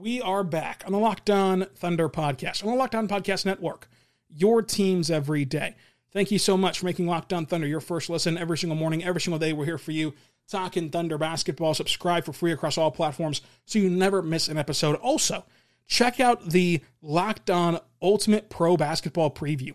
We 0.00 0.23
are 0.23 0.42
back 0.42 0.83
on 0.87 0.92
the 0.92 0.99
Locked 0.99 1.28
On 1.28 1.66
Thunder 1.75 2.09
podcast, 2.09 2.64
on 2.64 2.71
the 2.71 2.76
Locked 2.76 2.95
On 2.95 3.07
Podcast 3.07 3.45
Network, 3.45 3.87
your 4.30 4.62
teams 4.62 5.11
every 5.11 5.45
day. 5.45 5.76
Thank 6.11 6.30
you 6.30 6.38
so 6.38 6.57
much 6.57 6.78
for 6.78 6.87
making 6.87 7.07
Locked 7.07 7.35
On 7.35 7.45
Thunder 7.45 7.66
your 7.66 7.80
first 7.80 8.09
listen 8.09 8.38
every 8.38 8.57
single 8.57 8.78
morning, 8.78 9.04
every 9.04 9.21
single 9.21 9.38
day. 9.38 9.52
We're 9.52 9.66
here 9.66 9.76
for 9.76 9.92
you, 9.92 10.14
talking 10.49 10.88
Thunder 10.88 11.19
basketball. 11.19 11.75
Subscribe 11.75 12.25
for 12.25 12.33
free 12.33 12.50
across 12.50 12.78
all 12.78 12.90
platforms 12.90 13.42
so 13.66 13.78
you 13.78 13.90
never 13.90 14.23
miss 14.23 14.49
an 14.49 14.57
episode. 14.57 14.97
Also, 14.97 15.45
check 15.87 16.19
out 16.19 16.49
the 16.49 16.80
Locked 17.02 17.50
On 17.50 17.78
Ultimate 18.00 18.49
Pro 18.49 18.78
Basketball 18.78 19.30
Preview. 19.30 19.75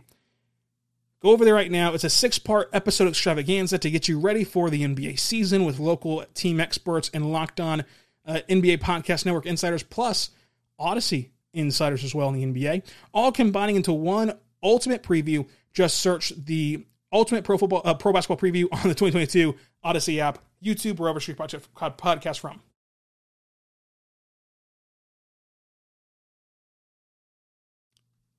Go 1.22 1.34
over 1.34 1.46
there 1.46 1.54
right 1.54 1.72
now. 1.72 1.94
It's 1.94 2.04
a 2.04 2.10
six 2.10 2.40
part 2.40 2.70
episode 2.74 3.10
extravaganza 3.10 3.78
to 3.78 3.92
get 3.92 4.08
you 4.08 4.20
ready 4.20 4.44
for 4.44 4.72
the 4.72 4.84
NBA 4.84 5.20
season 5.20 5.66
with 5.66 5.78
local 5.78 6.26
team 6.34 6.60
experts 6.60 7.12
and 7.14 7.32
Locked 7.32 7.60
On 7.60 7.86
uh, 8.26 8.40
NBA 8.50 8.80
Podcast 8.80 9.26
Network 9.26 9.46
insiders, 9.46 9.84
plus 9.84 10.32
Audacy 10.80 11.30
insiders 11.54 12.04
as 12.04 12.14
well 12.14 12.30
in 12.30 12.54
the 12.54 12.62
NBA, 12.62 12.84
all 13.14 13.32
combining 13.32 13.76
into 13.76 13.94
one 13.94 14.38
ultimate 14.62 15.04
preview. 15.04 15.48
Just 15.74 16.00
search 16.00 16.34
the 16.36 16.86
Ultimate 17.12 17.44
Pro 17.44 17.58
Football 17.58 17.82
uh, 17.86 17.94
Pro 17.94 18.14
Basketball 18.14 18.38
Preview 18.38 18.68
on 18.72 18.90
the 18.90 18.96
2022 18.96 19.56
Audacy 19.84 20.20
app, 20.20 20.40
YouTube, 20.64 21.00
wherever 21.00 21.20
you 21.20 21.36
podcast 21.36 22.40
from. 22.40 22.62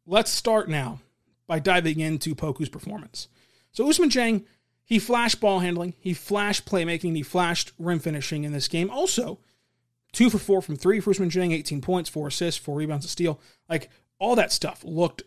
Let's 0.06 0.30
start 0.30 0.68
now 0.68 1.00
by 1.48 1.58
diving 1.58 2.00
into 2.00 2.34
Poku's 2.34 2.68
performance. 2.68 3.28
So 3.72 3.84
Ousmane 3.86 4.10
Dieng, 4.10 4.44
he 4.84 5.00
flashed 5.00 5.40
ball 5.40 5.60
handling, 5.60 5.94
he 5.98 6.14
flashed 6.14 6.64
playmaking, 6.64 7.16
he 7.16 7.22
flashed 7.22 7.72
rim 7.78 7.98
finishing 7.98 8.44
in 8.44 8.52
this 8.52 8.68
game. 8.68 8.88
Also, 8.88 9.40
Two 10.16 10.30
for 10.30 10.38
four 10.38 10.62
from 10.62 10.76
three 10.76 10.98
for 10.98 11.12
Ousmane 11.12 11.30
Dieng, 11.30 11.52
18 11.52 11.82
points, 11.82 12.08
four 12.08 12.28
assists, 12.28 12.58
four 12.58 12.76
rebounds, 12.76 13.04
a 13.04 13.08
steal. 13.08 13.38
Like 13.68 13.90
all 14.18 14.34
that 14.36 14.50
stuff 14.50 14.82
looked 14.82 15.22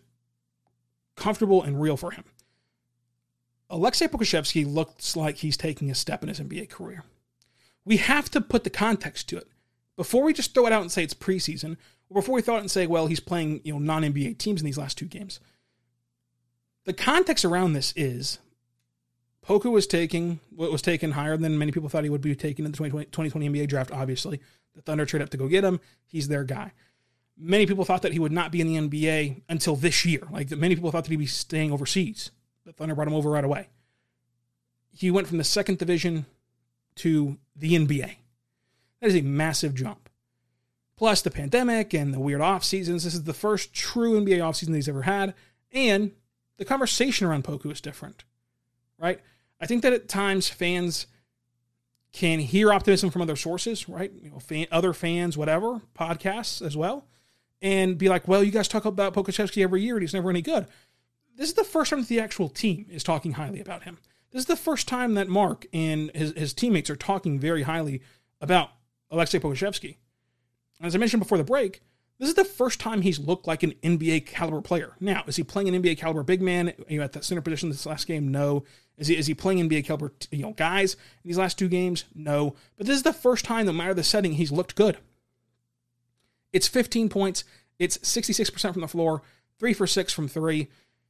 comfortable 1.16 1.62
and 1.62 1.80
real 1.80 1.96
for 1.96 2.10
him. 2.10 2.24
Aleksej 3.70 4.08
Pokusevski 4.08 4.66
looks 4.66 5.16
like 5.16 5.38
he's 5.38 5.58
taking 5.58 5.92
a 5.92 5.96
step 5.96 6.24
in 6.24 6.30
his 6.30 6.40
NBA 6.40 6.72
career. 6.72 7.04
We 7.86 7.98
have 7.98 8.32
to 8.32 8.42
put 8.42 8.64
the 8.64 8.72
context 8.72 9.30
to 9.30 9.38
it. 9.38 9.48
Before 9.96 10.24
we 10.24 10.34
just 10.34 10.56
throw 10.56 10.66
it 10.66 10.74
out 10.74 10.82
and 10.82 10.92
say 10.92 11.04
it's 11.04 11.14
preseason, 11.14 11.78
or 12.10 12.24
before 12.24 12.34
we 12.34 12.42
throw 12.42 12.58
it 12.58 12.62
and 12.62 12.72
say, 12.72 12.88
well, 12.88 13.06
he's 13.06 13.20
playing 13.20 13.62
you 13.64 13.74
know 13.74 13.80
non-NBA 13.80 14.40
teams 14.40 14.60
in 14.60 14.66
these 14.66 14.80
last 14.80 14.98
two 14.98 15.06
games. 15.06 15.40
The 16.86 16.94
context 16.94 17.46
around 17.46 17.74
this 17.74 17.94
is 17.96 18.40
Poku 19.50 19.72
was 19.72 19.88
taking 19.88 20.40
what 20.56 20.72
was 20.72 20.84
taken 20.84 21.14
higher 21.14 21.36
than 21.36 21.58
many 21.58 21.72
people 21.72 21.90
thought 21.90 22.04
he 22.04 22.10
would 22.12 22.22
be 22.22 22.36
taken 22.36 22.66
in 22.66 22.72
the 22.72 22.78
2020, 22.78 23.08
2020 23.08 23.50
NBA 23.50 23.68
draft, 23.68 23.92
obviously. 23.92 24.40
The 24.76 24.84
Thunder 24.84 25.08
trade 25.08 25.24
up 25.24 25.30
to 25.30 25.38
go 25.38 25.48
get 25.48 25.64
him. 25.64 25.80
He's 26.06 26.28
their 26.28 26.44
guy. 26.44 26.72
Many 27.36 27.66
people 27.66 27.84
thought 27.84 28.04
that 28.04 28.14
he 28.14 28.20
would 28.20 28.32
not 28.32 28.52
be 28.52 28.62
in 28.62 28.68
the 28.68 28.76
NBA 28.76 29.42
until 29.50 29.76
this 29.76 30.06
year. 30.06 30.22
Like 30.30 30.52
many 30.52 30.76
people 30.76 30.92
thought 30.92 31.06
that 31.06 31.10
he'd 31.10 31.18
be 31.18 31.26
staying 31.26 31.72
overseas. 31.72 32.30
The 32.64 32.74
Thunder 32.74 32.94
brought 32.94 33.08
him 33.08 33.16
over 33.16 33.32
right 33.32 33.44
away. 33.44 33.70
He 34.92 35.10
went 35.10 35.28
from 35.28 35.40
the 35.40 35.44
second 35.44 35.80
division 35.80 36.28
to 36.98 37.40
the 37.56 37.74
NBA. 37.74 38.18
That 39.02 39.08
is 39.08 39.16
a 39.16 39.22
massive 39.22 39.74
jump. 39.74 40.10
Plus 40.96 41.24
the 41.24 41.32
pandemic 41.32 41.96
and 41.96 42.14
the 42.14 42.20
weird 42.20 42.42
off 42.42 42.64
seasons. 42.64 43.04
This 43.04 43.16
is 43.16 43.24
the 43.24 43.34
first 43.34 43.74
true 43.74 44.22
NBA 44.22 44.46
off 44.46 44.58
season 44.58 44.76
he's 44.76 44.90
ever 44.90 45.04
had. 45.04 45.34
And 45.72 46.12
the 46.58 46.66
conversation 46.66 47.26
around 47.26 47.46
Poku 47.46 47.72
is 47.72 47.82
different. 47.82 48.26
Right? 49.00 49.22
I 49.60 49.66
think 49.66 49.82
that 49.84 49.94
at 49.94 50.08
times 50.08 50.48
fans 50.48 51.08
can 52.12 52.40
hear 52.40 52.74
optimism 52.74 53.10
from 53.10 53.22
other 53.22 53.36
sources, 53.36 53.88
right? 53.88 54.12
You 54.22 54.32
know, 54.32 54.40
fan, 54.40 54.68
other 54.72 54.94
fans, 54.94 55.38
whatever, 55.38 55.82
podcasts 55.98 56.66
as 56.66 56.76
well, 56.76 57.06
and 57.62 57.98
be 57.98 58.10
like, 58.10 58.28
well, 58.28 58.44
you 58.44 58.52
guys 58.52 58.68
talk 58.68 58.86
about 58.86 59.14
Pokusevski 59.14 59.62
every 59.62 59.82
year 59.82 59.96
and 59.96 60.02
he's 60.02 60.14
never 60.14 60.30
any 60.30 60.42
good. 60.42 60.68
This 61.36 61.50
is 61.50 61.56
the 61.56 61.64
first 61.64 61.92
time 61.92 62.02
that 62.02 62.10
the 62.10 62.20
actual 62.20 62.50
team 62.50 62.86
is 62.90 63.04
talking 63.04 63.34
highly 63.34 63.62
about 63.62 63.84
him. 63.84 63.98
This 64.32 64.42
is 64.42 64.48
the 64.48 64.56
first 64.56 64.88
time 64.88 65.16
that 65.16 65.28
Mark 65.28 65.66
and 65.74 66.12
his, 66.14 66.34
his 66.36 66.54
teammates 66.54 66.90
are 66.90 66.96
talking 66.96 67.40
very 67.40 67.64
highly 67.64 68.02
about 68.42 68.72
Alexei 69.12 69.40
Pokusevski. 69.40 69.98
As 70.82 70.96
I 70.96 70.98
mentioned 70.98 71.22
before 71.22 71.38
the 71.38 71.44
break, 71.44 71.82
this 72.20 72.30
is 72.30 72.36
the 72.36 72.44
first 72.44 72.80
time 72.80 73.02
he's 73.02 73.20
looked 73.20 73.48
like 73.48 73.64
an 73.64 73.74
NBA 73.82 74.26
caliber 74.26 74.62
player. 74.62 74.96
Now, 75.00 75.24
is 75.26 75.38
he 75.38 75.44
playing 75.44 75.74
an 75.74 75.82
NBA 75.82 75.98
caliber 75.98 76.24
big 76.24 76.42
man 76.42 76.74
you 76.88 77.00
know, 77.00 77.06
at 77.06 77.14
that 77.14 77.24
center 77.24 77.42
position 77.42 77.70
this 77.70 77.86
last 77.86 78.08
game? 78.08 78.30
No. 78.30 78.66
Is 79.00 79.08
he, 79.08 79.18
is 79.18 79.28
he 79.28 79.34
playing 79.34 79.68
NBA 79.68 79.86
caliber 79.86 80.14
you 80.30 80.44
know 80.44 80.54
guys 80.54 80.94
in 80.94 81.30
these 81.30 81.38
last 81.38 81.58
two 81.58 81.70
games? 81.70 82.04
No. 82.14 82.56
But 82.78 82.86
this 82.86 82.98
is 82.98 83.04
the 83.04 83.14
first 83.14 83.46
time, 83.46 83.66
no 83.66 83.74
matter 83.74 83.94
the 83.94 84.04
setting, 84.04 84.34
he's 84.34 84.52
looked 84.52 84.76
good. 84.76 84.98
It's 86.52 86.68
15 86.68 87.10
points. 87.10 87.46
It's 87.80 87.98
66% 88.00 88.74
from 88.74 88.82
the 88.82 88.88
floor, 88.88 89.22
three 89.58 89.74
for 89.74 89.88
six 89.88 90.12
from 90.12 90.28
three. 90.28 90.68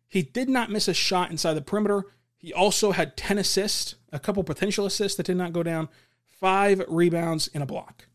He 0.08 0.22
did 0.22 0.50
not 0.50 0.70
miss 0.70 0.88
a 0.88 0.94
shot 0.94 1.32
inside 1.32 1.56
the 1.56 1.62
perimeter. 1.62 2.06
He 2.38 2.54
also 2.54 2.92
had 2.92 3.18
10 3.18 3.40
assists, 3.40 3.96
a 4.12 4.20
couple 4.20 4.44
potential 4.44 4.86
assists 4.86 5.18
that 5.18 5.26
did 5.26 5.38
not 5.38 5.52
go 5.52 5.64
down, 5.64 5.90
five 6.28 6.84
rebounds, 6.88 7.50
and 7.54 7.64
a 7.64 7.66
block. 7.66 8.06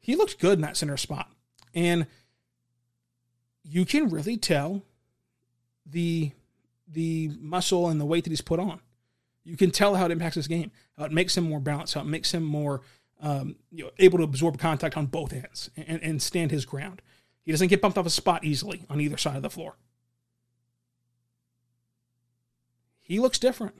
He 0.00 0.16
looked 0.16 0.40
good 0.40 0.54
in 0.54 0.62
that 0.62 0.76
center 0.76 0.96
spot. 0.96 1.30
And 1.74 2.06
you 3.62 3.84
can 3.84 4.08
really 4.08 4.38
tell 4.38 4.84
the 5.84 6.32
the 6.90 7.30
muscle 7.40 7.88
and 7.88 8.00
the 8.00 8.06
weight 8.06 8.24
that 8.24 8.30
he's 8.30 8.40
put 8.40 8.60
on. 8.60 8.80
You 9.44 9.56
can 9.56 9.70
tell 9.70 9.94
how 9.94 10.06
it 10.06 10.10
impacts 10.10 10.36
his 10.36 10.48
game, 10.48 10.70
how 10.96 11.04
it 11.04 11.12
makes 11.12 11.36
him 11.36 11.44
more 11.44 11.60
balanced, 11.60 11.94
how 11.94 12.00
it 12.00 12.06
makes 12.06 12.32
him 12.32 12.42
more 12.42 12.82
um, 13.20 13.56
you 13.72 13.84
know, 13.84 13.90
able 13.98 14.18
to 14.18 14.24
absorb 14.24 14.58
contact 14.58 14.96
on 14.96 15.06
both 15.06 15.32
ends 15.32 15.70
and, 15.76 16.02
and 16.02 16.22
stand 16.22 16.50
his 16.50 16.64
ground. 16.64 17.02
He 17.44 17.52
doesn't 17.52 17.68
get 17.68 17.80
bumped 17.80 17.98
off 17.98 18.06
a 18.06 18.10
spot 18.10 18.44
easily 18.44 18.84
on 18.90 19.00
either 19.00 19.16
side 19.16 19.36
of 19.36 19.42
the 19.42 19.50
floor. 19.50 19.76
He 23.00 23.18
looks 23.18 23.38
different. 23.38 23.74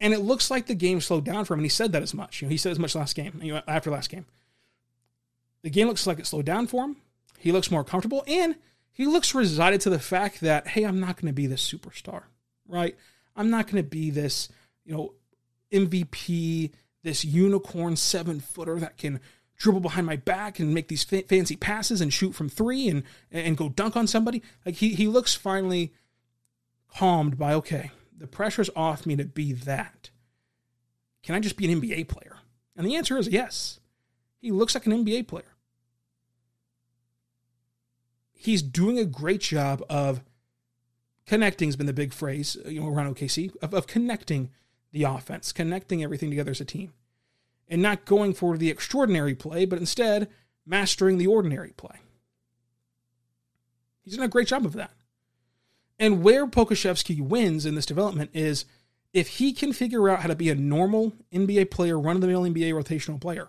And 0.00 0.12
it 0.12 0.20
looks 0.20 0.50
like 0.50 0.66
the 0.66 0.74
game 0.74 1.00
slowed 1.00 1.24
down 1.24 1.44
for 1.44 1.54
him, 1.54 1.60
and 1.60 1.64
he 1.64 1.70
said 1.70 1.92
that 1.92 2.02
as 2.02 2.14
much. 2.14 2.40
You 2.40 2.46
know, 2.46 2.50
he 2.50 2.56
said 2.56 2.70
as 2.70 2.78
much 2.78 2.94
last 2.94 3.16
game, 3.16 3.40
you 3.42 3.54
know, 3.54 3.62
after 3.66 3.90
last 3.90 4.10
game. 4.10 4.26
The 5.62 5.70
game 5.70 5.88
looks 5.88 6.06
like 6.06 6.20
it 6.20 6.26
slowed 6.26 6.44
down 6.44 6.68
for 6.68 6.84
him. 6.84 6.96
He 7.38 7.50
looks 7.50 7.70
more 7.70 7.82
comfortable 7.82 8.22
and 8.28 8.54
he 8.92 9.06
looks 9.06 9.34
resided 9.34 9.80
to 9.82 9.90
the 9.90 9.98
fact 9.98 10.40
that, 10.40 10.68
hey, 10.68 10.84
I'm 10.84 11.00
not 11.00 11.16
going 11.16 11.28
to 11.28 11.32
be 11.32 11.46
this 11.46 11.66
superstar, 11.70 12.24
right? 12.66 12.96
I'm 13.36 13.50
not 13.50 13.66
going 13.66 13.82
to 13.82 13.88
be 13.88 14.10
this, 14.10 14.48
you 14.84 14.92
know, 14.92 15.14
MVP, 15.72 16.72
this 17.02 17.24
unicorn 17.24 17.96
seven 17.96 18.40
footer 18.40 18.78
that 18.80 18.96
can 18.96 19.20
dribble 19.56 19.80
behind 19.80 20.06
my 20.06 20.16
back 20.16 20.58
and 20.58 20.72
make 20.72 20.88
these 20.88 21.04
fa- 21.04 21.22
fancy 21.22 21.56
passes 21.56 22.00
and 22.00 22.12
shoot 22.12 22.34
from 22.34 22.48
three 22.48 22.88
and 22.88 23.02
and 23.30 23.56
go 23.56 23.68
dunk 23.68 23.96
on 23.96 24.06
somebody. 24.06 24.42
Like 24.64 24.76
he 24.76 24.94
he 24.94 25.06
looks 25.06 25.34
finally 25.34 25.92
calmed 26.88 27.36
by 27.38 27.54
okay, 27.54 27.90
the 28.16 28.26
pressure's 28.26 28.70
off 28.74 29.06
me 29.06 29.16
to 29.16 29.24
be 29.24 29.52
that. 29.52 30.10
Can 31.22 31.34
I 31.34 31.40
just 31.40 31.56
be 31.56 31.70
an 31.70 31.80
NBA 31.80 32.08
player? 32.08 32.36
And 32.76 32.86
the 32.86 32.96
answer 32.96 33.18
is 33.18 33.28
yes. 33.28 33.80
He 34.40 34.52
looks 34.52 34.74
like 34.74 34.86
an 34.86 35.04
NBA 35.04 35.26
player. 35.26 35.56
He's 38.48 38.62
doing 38.62 38.98
a 38.98 39.04
great 39.04 39.42
job 39.42 39.84
of 39.90 40.22
connecting 41.26 41.68
has 41.68 41.76
been 41.76 41.84
the 41.84 41.92
big 41.92 42.14
phrase 42.14 42.56
uh, 42.64 42.70
you 42.70 42.80
know 42.80 42.88
around 42.88 43.14
OKC 43.14 43.54
of, 43.60 43.74
of 43.74 43.86
connecting 43.86 44.48
the 44.90 45.02
offense, 45.02 45.52
connecting 45.52 46.02
everything 46.02 46.30
together 46.30 46.52
as 46.52 46.60
a 46.62 46.64
team, 46.64 46.94
and 47.68 47.82
not 47.82 48.06
going 48.06 48.32
for 48.32 48.56
the 48.56 48.70
extraordinary 48.70 49.34
play, 49.34 49.66
but 49.66 49.78
instead 49.78 50.30
mastering 50.64 51.18
the 51.18 51.26
ordinary 51.26 51.74
play. 51.76 51.96
He's 54.00 54.16
done 54.16 54.24
a 54.24 54.28
great 54.28 54.48
job 54.48 54.64
of 54.64 54.72
that. 54.72 54.92
And 55.98 56.22
where 56.22 56.46
Pokusevski 56.46 57.20
wins 57.20 57.66
in 57.66 57.74
this 57.74 57.84
development 57.84 58.30
is 58.32 58.64
if 59.12 59.28
he 59.28 59.52
can 59.52 59.74
figure 59.74 60.08
out 60.08 60.20
how 60.20 60.28
to 60.28 60.34
be 60.34 60.48
a 60.48 60.54
normal 60.54 61.12
NBA 61.34 61.70
player, 61.70 62.00
run 62.00 62.16
of 62.16 62.22
the 62.22 62.28
mill 62.28 62.44
NBA 62.44 62.72
rotational 62.72 63.20
player, 63.20 63.48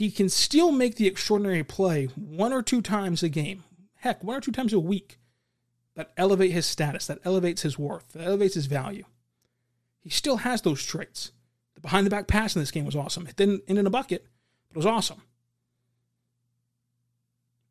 he 0.00 0.10
can 0.10 0.30
still 0.30 0.72
make 0.72 0.94
the 0.94 1.06
extraordinary 1.06 1.62
play 1.62 2.06
one 2.06 2.54
or 2.54 2.62
two 2.62 2.80
times 2.80 3.22
a 3.22 3.28
game, 3.28 3.64
heck, 3.96 4.24
one 4.24 4.34
or 4.34 4.40
two 4.40 4.50
times 4.50 4.72
a 4.72 4.80
week, 4.80 5.18
that 5.94 6.10
elevate 6.16 6.52
his 6.52 6.64
status, 6.64 7.06
that 7.06 7.18
elevates 7.22 7.60
his 7.60 7.78
worth, 7.78 8.14
that 8.14 8.26
elevates 8.26 8.54
his 8.54 8.64
value. 8.64 9.04
He 10.00 10.08
still 10.08 10.38
has 10.38 10.62
those 10.62 10.82
traits. 10.82 11.32
The 11.74 11.82
behind 11.82 12.06
the 12.06 12.10
back 12.10 12.28
pass 12.28 12.56
in 12.56 12.62
this 12.62 12.70
game 12.70 12.86
was 12.86 12.96
awesome. 12.96 13.26
It 13.26 13.36
didn't 13.36 13.62
end 13.68 13.78
in 13.78 13.86
a 13.86 13.90
bucket, 13.90 14.24
but 14.70 14.76
it 14.76 14.78
was 14.78 14.86
awesome. 14.86 15.20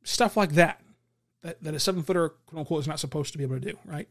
Stuff 0.04 0.38
like 0.38 0.52
that, 0.52 0.82
that, 1.42 1.64
that 1.64 1.74
a 1.74 1.80
seven 1.80 2.04
footer, 2.04 2.30
quote 2.46 2.60
unquote, 2.60 2.82
is 2.82 2.88
not 2.88 3.00
supposed 3.00 3.32
to 3.32 3.40
be 3.40 3.44
able 3.44 3.60
to 3.60 3.72
do, 3.72 3.80
right? 3.86 4.08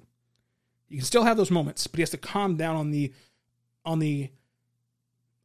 You 0.89 0.97
can 0.97 1.07
still 1.07 1.23
have 1.23 1.37
those 1.37 1.53
moments, 1.53 1.87
but 1.87 1.99
he 1.99 2.03
has 2.03 2.11
to 2.11 2.19
calm 2.19 2.57
down 2.57 2.75
on 2.75 2.91
the 2.91 3.13
on 3.85 4.01
the 4.01 4.31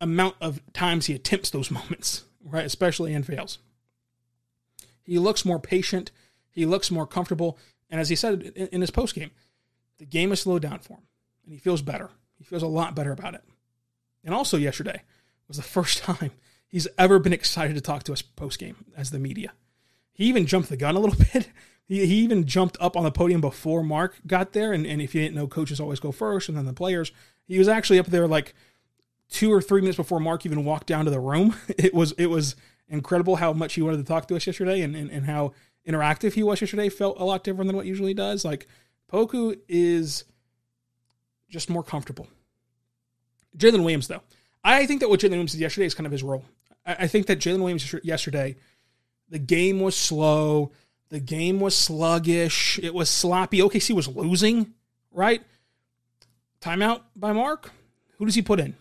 amount 0.02 0.38
of 0.42 0.60
times 0.74 1.06
he 1.06 1.14
attempts 1.14 1.52
those 1.52 1.70
moments, 1.70 2.24
right? 2.44 2.66
Especially 2.66 3.14
and 3.14 3.26
fails. 3.26 3.60
He 5.04 5.20
looks 5.20 5.46
more 5.46 5.60
patient. 5.60 6.12
He 6.50 6.66
looks 6.66 6.92
more 6.92 7.08
comfortable. 7.08 7.58
And 7.90 8.00
as 8.00 8.10
he 8.10 8.16
said 8.16 8.54
in, 8.56 8.68
in 8.68 8.82
his 8.82 8.92
post 8.92 9.16
game, 9.16 9.32
the 9.98 10.06
game 10.06 10.30
has 10.30 10.42
slowed 10.42 10.62
down 10.62 10.80
for 10.80 10.94
him, 10.94 11.04
and 11.44 11.54
he 11.54 11.60
feels 11.60 11.82
better. 11.82 12.10
He 12.38 12.44
feels 12.44 12.64
a 12.64 12.68
lot 12.68 12.96
better 12.96 13.12
about 13.12 13.36
it. 13.36 13.44
And 14.24 14.34
also 14.34 14.58
yesterday 14.58 15.02
was 15.48 15.58
the 15.58 15.64
first 15.78 16.00
time 16.00 16.32
he's 16.68 16.88
ever 16.98 17.20
been 17.20 17.34
excited 17.34 17.76
to 17.76 17.82
talk 17.82 18.04
to 18.04 18.14
us 18.14 18.22
post 18.22 18.60
game 18.60 18.86
as 18.98 19.12
the 19.12 19.20
media. 19.20 19.54
He 20.12 20.26
even 20.26 20.46
jumped 20.46 20.70
the 20.70 20.78
gun 20.78 20.96
a 20.96 21.00
little 21.00 21.24
bit. 21.34 21.50
He, 21.86 22.06
he 22.06 22.16
even 22.18 22.46
jumped 22.46 22.78
up 22.80 22.96
on 22.96 23.04
the 23.04 23.12
podium 23.12 23.42
before 23.42 23.84
Mark 23.84 24.16
got 24.26 24.54
there. 24.54 24.72
And, 24.72 24.86
and 24.86 25.02
if 25.02 25.14
you 25.14 25.22
didn't 25.22 25.36
know, 25.36 25.48
coaches 25.48 25.80
always 25.80 26.00
go 26.00 26.12
first 26.12 26.50
and 26.50 26.58
then 26.58 26.66
the 26.66 26.74
players. 26.74 27.12
He 27.46 27.60
was 27.60 27.68
actually 27.68 28.00
up 28.00 28.08
there 28.08 28.28
like 28.28 28.54
two 29.34 29.52
or 29.52 29.62
three 29.62 29.82
minutes 29.82 29.98
before 29.98 30.20
Mark 30.20 30.46
even 30.46 30.64
walked 30.64 30.88
down 30.88 31.06
to 31.06 31.12
the 31.12 31.20
room. 31.20 31.56
It 31.78 31.94
was 31.94 32.14
it 32.14 32.28
was 32.28 32.56
incredible 32.88 33.36
how 33.36 33.52
much 33.52 33.74
he 33.74 33.82
wanted 33.82 33.98
to 33.98 34.04
talk 34.04 34.28
to 34.28 34.36
us 34.36 34.46
yesterday 34.46 34.82
and, 34.82 34.96
and, 34.96 35.10
and 35.10 35.26
how 35.26 35.54
interactive 35.88 36.34
he 36.34 36.44
was 36.44 36.62
yesterday 36.62 36.88
felt 36.88 37.20
a 37.20 37.24
lot 37.26 37.44
different 37.44 37.68
than 37.68 37.76
what 37.76 37.86
usually 37.86 38.14
does. 38.14 38.46
Like 38.46 38.68
Poku 39.12 39.60
is 39.68 40.24
just 41.50 41.70
more 41.70 41.84
comfortable. 41.84 42.28
Jalen 43.58 43.80
Williams, 43.80 44.08
though, 44.08 44.22
I 44.64 44.86
think 44.86 45.02
that 45.02 45.10
what 45.10 45.20
Jalen 45.20 45.32
Williams 45.32 45.52
did 45.54 45.62
yesterday 45.62 45.88
is 45.88 45.96
kind 45.96 46.06
of 46.06 46.12
his 46.12 46.24
role. 46.24 46.46
I, 46.86 46.96
I 47.00 47.08
think 47.08 47.26
that 47.28 47.40
Jalen 47.40 47.60
Williams 47.60 47.96
yesterday, 48.04 48.56
the 49.30 49.40
game 49.40 49.80
was 49.80 49.96
slow, 49.96 50.72
the 51.10 51.20
game 51.20 51.60
was 51.60 51.76
sluggish, 51.76 52.80
it 52.82 52.94
was 52.94 53.10
sloppy. 53.10 53.60
OKC 53.60 53.96
was 53.96 54.08
losing, 54.08 54.74
right? 55.12 55.42
Timeout 56.62 57.02
by 57.16 57.34
Mark. 57.34 57.72
Who 58.18 58.26
does 58.26 58.36
he 58.36 58.42
put 58.42 58.60
in? 58.60 58.76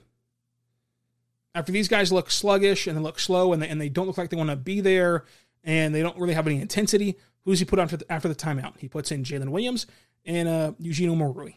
After 1.55 1.73
these 1.73 1.89
guys 1.89 2.13
look 2.13 2.31
sluggish 2.31 2.87
and 2.87 2.97
they 2.97 3.03
look 3.03 3.19
slow 3.19 3.53
and 3.53 3.63
they, 3.63 3.69
and 3.69 3.81
they 3.81 3.89
don't 3.89 4.07
look 4.07 4.19
like 4.19 4.31
they 4.31 4.37
want 4.37 4.51
to 4.51 4.57
be 4.57 4.81
there 4.81 5.25
and 5.65 5.95
they 5.95 6.03
don't 6.03 6.19
really 6.19 6.35
have 6.35 6.47
any 6.47 6.61
intensity, 6.61 7.19
who 7.45 7.53
does 7.53 7.59
he 7.59 7.65
put 7.65 7.79
on 7.79 7.89
the, 7.89 8.05
after 8.11 8.29
the 8.29 8.35
timeout? 8.35 8.79
He 8.79 8.89
puts 8.89 9.13
in 9.13 9.25
Jalen 9.25 9.51
Williams 9.51 9.87
and 10.25 10.49
uh, 10.49 10.73
Eugene 10.79 11.11
Omoruyi. 11.11 11.57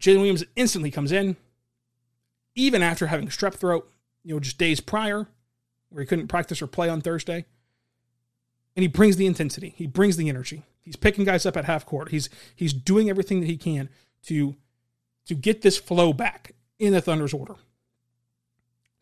Jalen 0.00 0.16
Williams 0.16 0.44
instantly 0.56 0.90
comes 0.90 1.12
in, 1.12 1.36
even 2.54 2.82
after 2.82 3.06
having 3.06 3.28
strep 3.28 3.54
throat, 3.54 3.90
you 4.24 4.34
know, 4.34 4.40
just 4.40 4.58
days 4.58 4.80
prior, 4.80 5.28
where 5.88 6.02
he 6.02 6.06
couldn't 6.06 6.28
practice 6.28 6.60
or 6.60 6.66
play 6.66 6.88
on 6.88 7.00
Thursday. 7.00 7.44
And 8.74 8.82
he 8.82 8.88
brings 8.88 9.16
the 9.16 9.26
intensity. 9.26 9.74
He 9.76 9.86
brings 9.86 10.16
the 10.16 10.28
energy. 10.28 10.64
He's 10.82 10.96
picking 10.96 11.24
guys 11.24 11.46
up 11.46 11.56
at 11.56 11.64
half 11.64 11.86
court. 11.86 12.10
He's 12.10 12.28
he's 12.54 12.72
doing 12.72 13.08
everything 13.08 13.40
that 13.40 13.46
he 13.46 13.56
can 13.56 13.88
to 14.24 14.54
to 15.24 15.34
get 15.34 15.62
this 15.62 15.78
flow 15.78 16.12
back 16.12 16.52
in 16.78 16.92
the 16.92 17.00
Thunder's 17.00 17.32
order. 17.32 17.56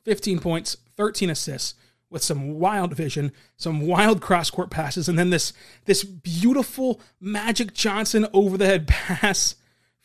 15 0.05 0.39
points, 0.39 0.77
13 0.97 1.31
assists 1.31 1.75
with 2.11 2.23
some 2.23 2.59
wild 2.59 2.95
vision, 2.95 3.33
some 3.57 3.87
wild 3.87 4.21
cross 4.21 4.51
court 4.51 4.71
passes, 4.71 5.09
and 5.09 5.19
then 5.19 5.31
this 5.31 5.53
this 5.87 6.05
beautiful 6.05 7.01
Magic 7.21 7.75
Johnson 7.75 8.27
over 8.33 8.57
the 8.57 8.67
head 8.67 8.87
pass 8.89 9.57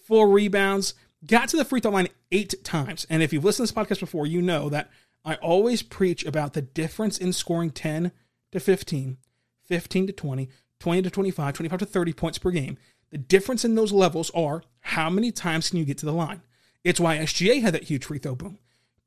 four 0.07 0.29
rebounds, 0.29 0.95
got 1.25 1.49
to 1.49 1.57
the 1.57 1.65
free 1.65 1.79
throw 1.79 1.91
line 1.91 2.07
eight 2.31 2.63
times. 2.63 3.05
And 3.09 3.21
if 3.21 3.31
you've 3.31 3.45
listened 3.45 3.67
to 3.67 3.73
this 3.73 3.85
podcast 3.85 3.99
before, 3.99 4.25
you 4.25 4.41
know 4.41 4.69
that 4.69 4.89
I 5.23 5.35
always 5.35 5.83
preach 5.83 6.25
about 6.25 6.53
the 6.53 6.61
difference 6.61 7.17
in 7.17 7.33
scoring 7.33 7.69
10 7.69 8.11
to 8.51 8.59
15, 8.59 9.17
15 9.65 10.07
to 10.07 10.13
20, 10.13 10.49
20 10.79 11.01
to 11.03 11.09
25, 11.09 11.53
25 11.53 11.79
to 11.79 11.85
30 11.85 12.13
points 12.13 12.37
per 12.37 12.51
game. 12.51 12.77
The 13.11 13.17
difference 13.17 13.65
in 13.65 13.75
those 13.75 13.91
levels 13.91 14.31
are 14.31 14.63
how 14.81 15.09
many 15.09 15.31
times 15.31 15.69
can 15.69 15.79
you 15.79 15.85
get 15.85 15.97
to 15.99 16.05
the 16.05 16.13
line? 16.13 16.41
It's 16.83 16.99
why 16.99 17.17
SGA 17.17 17.61
had 17.61 17.73
that 17.73 17.83
huge 17.83 18.05
free 18.05 18.19
throw 18.19 18.35
boom. 18.35 18.59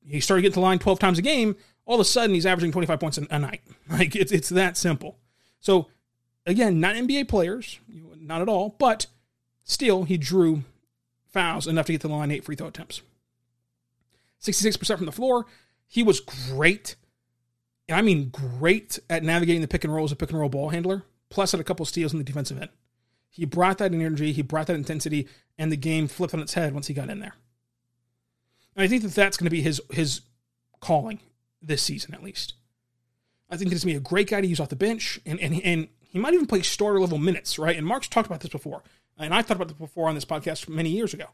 He 0.06 0.20
started 0.20 0.42
getting 0.42 0.54
to 0.54 0.60
the 0.60 0.64
line 0.64 0.78
12 0.78 0.98
times 0.98 1.18
a 1.18 1.22
game. 1.22 1.56
All 1.84 1.96
of 1.96 2.00
a 2.00 2.04
sudden, 2.04 2.34
he's 2.34 2.46
averaging 2.46 2.72
25 2.72 3.00
points 3.00 3.18
a 3.18 3.38
night. 3.38 3.62
Like, 3.90 4.16
it's, 4.16 4.32
it's 4.32 4.48
that 4.48 4.78
simple. 4.78 5.18
So, 5.60 5.88
again, 6.46 6.80
not 6.80 6.94
NBA 6.94 7.28
players, 7.28 7.78
not 8.16 8.40
at 8.40 8.48
all, 8.48 8.74
but 8.78 9.06
still, 9.64 10.04
he 10.04 10.16
drew 10.16 10.62
fouls, 11.26 11.66
enough 11.66 11.86
to 11.86 11.92
get 11.92 12.00
to 12.02 12.08
the 12.08 12.14
line, 12.14 12.30
eight 12.30 12.44
free 12.44 12.56
throw 12.56 12.68
attempts. 12.68 13.02
66% 14.40 14.96
from 14.96 15.06
the 15.06 15.12
floor. 15.12 15.46
He 15.86 16.02
was 16.02 16.20
great. 16.20 16.96
And 17.88 17.98
I 17.98 18.02
mean 18.02 18.30
great 18.30 18.98
at 19.10 19.22
navigating 19.22 19.60
the 19.60 19.68
pick 19.68 19.84
and 19.84 19.94
roll 19.94 20.04
as 20.04 20.12
a 20.12 20.16
pick 20.16 20.30
and 20.30 20.38
roll 20.38 20.48
ball 20.48 20.70
handler, 20.70 21.04
plus 21.28 21.52
had 21.52 21.60
a 21.60 21.64
couple 21.64 21.84
steals 21.84 22.12
in 22.12 22.18
the 22.18 22.24
defensive 22.24 22.60
end. 22.60 22.70
He 23.28 23.44
brought 23.44 23.78
that 23.78 23.94
energy, 23.94 24.32
he 24.32 24.42
brought 24.42 24.66
that 24.66 24.76
intensity, 24.76 25.28
and 25.58 25.72
the 25.72 25.76
game 25.76 26.06
flipped 26.08 26.34
on 26.34 26.40
its 26.40 26.54
head 26.54 26.74
once 26.74 26.86
he 26.86 26.94
got 26.94 27.10
in 27.10 27.20
there. 27.20 27.34
And 28.74 28.84
I 28.84 28.88
think 28.88 29.02
that 29.02 29.14
that's 29.14 29.36
going 29.36 29.46
to 29.46 29.50
be 29.50 29.62
his 29.62 29.80
his 29.90 30.22
calling 30.80 31.20
this 31.60 31.82
season, 31.82 32.14
at 32.14 32.22
least. 32.22 32.54
I 33.50 33.56
think 33.56 33.70
he's 33.70 33.84
going 33.84 33.94
to 33.94 34.00
be 34.00 34.04
a 34.06 34.08
great 34.08 34.30
guy 34.30 34.40
to 34.40 34.46
use 34.46 34.60
off 34.60 34.70
the 34.70 34.76
bench, 34.76 35.20
and, 35.26 35.38
and, 35.38 35.60
and 35.62 35.88
he 36.00 36.18
might 36.18 36.32
even 36.32 36.46
play 36.46 36.62
starter 36.62 36.98
level 36.98 37.18
minutes, 37.18 37.58
right? 37.58 37.76
And 37.76 37.86
Mark's 37.86 38.08
talked 38.08 38.26
about 38.26 38.40
this 38.40 38.50
before 38.50 38.82
and 39.18 39.34
I 39.34 39.42
thought 39.42 39.56
about 39.56 39.68
this 39.68 39.76
before 39.76 40.08
on 40.08 40.14
this 40.14 40.24
podcast 40.24 40.68
many 40.68 40.90
years 40.90 41.14
ago. 41.14 41.26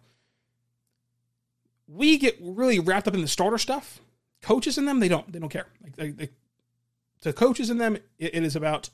We 1.86 2.18
get 2.18 2.36
really 2.40 2.78
wrapped 2.78 3.08
up 3.08 3.14
in 3.14 3.22
the 3.22 3.28
starter 3.28 3.58
stuff. 3.58 4.00
Coaches 4.42 4.78
in 4.78 4.84
them, 4.84 5.00
they 5.00 5.08
don't. 5.08 5.30
They 5.32 5.38
don't 5.38 5.48
care. 5.48 5.66
Like 5.82 5.96
they, 5.96 6.10
they, 6.10 6.28
the 7.22 7.32
coaches 7.32 7.70
in 7.70 7.78
them, 7.78 7.96
it, 8.18 8.34
it 8.34 8.44
is 8.44 8.54
about, 8.54 8.90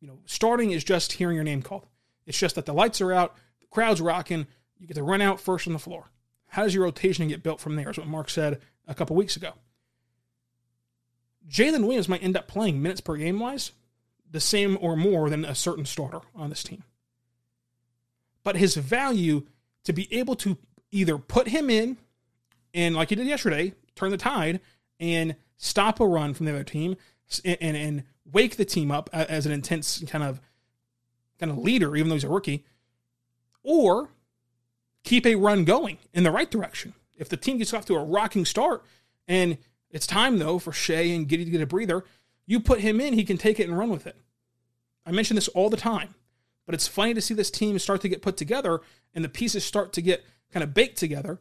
you 0.00 0.08
know, 0.08 0.18
starting 0.26 0.70
is 0.70 0.82
just 0.82 1.12
hearing 1.12 1.34
your 1.34 1.44
name 1.44 1.62
called. 1.62 1.86
It's 2.26 2.38
just 2.38 2.54
that 2.54 2.66
the 2.66 2.72
lights 2.72 3.00
are 3.00 3.12
out, 3.12 3.36
the 3.60 3.66
crowd's 3.66 4.00
rocking, 4.00 4.46
you 4.78 4.86
get 4.86 4.94
to 4.94 5.02
run 5.02 5.20
out 5.20 5.40
first 5.40 5.66
on 5.66 5.72
the 5.72 5.78
floor. 5.78 6.10
How 6.54 6.64
does 6.64 6.74
your 6.74 6.84
rotation 6.84 7.28
get 7.28 7.42
built 7.42 7.60
from 7.60 7.76
there? 7.76 7.90
Is 7.90 7.98
what 7.98 8.06
Mark 8.06 8.30
said 8.30 8.60
a 8.88 8.94
couple 8.94 9.16
weeks 9.16 9.36
ago. 9.36 9.52
Jalen 11.48 11.82
Williams 11.82 12.08
might 12.08 12.22
end 12.22 12.36
up 12.36 12.48
playing 12.48 12.82
minutes 12.82 13.00
per 13.00 13.16
game 13.16 13.38
wise 13.38 13.72
the 14.30 14.40
same 14.40 14.78
or 14.80 14.96
more 14.96 15.30
than 15.30 15.44
a 15.44 15.54
certain 15.54 15.84
starter 15.84 16.20
on 16.34 16.48
this 16.48 16.64
team 16.64 16.82
but 18.44 18.56
his 18.56 18.76
value 18.76 19.42
to 19.82 19.92
be 19.92 20.06
able 20.14 20.36
to 20.36 20.56
either 20.92 21.18
put 21.18 21.48
him 21.48 21.68
in 21.68 21.96
and 22.72 22.94
like 22.94 23.08
he 23.08 23.16
did 23.16 23.26
yesterday, 23.26 23.72
turn 23.96 24.10
the 24.10 24.16
tide 24.16 24.60
and 25.00 25.34
stop 25.56 25.98
a 25.98 26.06
run 26.06 26.34
from 26.34 26.46
the 26.46 26.52
other 26.52 26.62
team 26.62 26.96
and, 27.44 27.58
and, 27.60 27.76
and 27.76 28.04
wake 28.30 28.56
the 28.56 28.64
team 28.64 28.90
up 28.90 29.10
as 29.12 29.46
an 29.46 29.52
intense 29.52 30.04
kind 30.06 30.22
of 30.22 30.40
kind 31.40 31.50
of 31.50 31.58
leader, 31.58 31.96
even 31.96 32.08
though 32.08 32.14
he's 32.14 32.24
a 32.24 32.28
rookie, 32.28 32.64
or 33.62 34.10
keep 35.04 35.26
a 35.26 35.36
run 35.36 35.64
going 35.64 35.98
in 36.12 36.24
the 36.24 36.30
right 36.30 36.50
direction. 36.50 36.94
If 37.16 37.28
the 37.28 37.36
team 37.36 37.58
gets 37.58 37.72
off 37.72 37.86
to 37.86 37.94
a 37.94 38.04
rocking 38.04 38.44
start 38.44 38.82
and 39.28 39.58
it's 39.90 40.06
time 40.06 40.38
though 40.38 40.58
for 40.58 40.72
Shai 40.72 41.12
and 41.12 41.28
Giddey 41.28 41.44
to 41.44 41.50
get 41.50 41.60
a 41.60 41.66
breather, 41.66 42.04
you 42.46 42.58
put 42.60 42.80
him 42.80 43.00
in, 43.00 43.14
he 43.14 43.24
can 43.24 43.38
take 43.38 43.60
it 43.60 43.68
and 43.68 43.78
run 43.78 43.90
with 43.90 44.06
it. 44.06 44.16
I 45.06 45.12
mention 45.12 45.36
this 45.36 45.48
all 45.48 45.70
the 45.70 45.76
time. 45.76 46.14
But 46.66 46.74
it's 46.74 46.88
funny 46.88 47.12
to 47.14 47.20
see 47.20 47.34
this 47.34 47.50
team 47.50 47.78
start 47.78 48.00
to 48.00 48.08
get 48.08 48.22
put 48.22 48.36
together 48.36 48.80
and 49.14 49.22
the 49.22 49.28
pieces 49.28 49.64
start 49.64 49.92
to 49.94 50.02
get 50.02 50.24
kind 50.50 50.64
of 50.64 50.72
baked 50.72 50.96
together. 50.96 51.40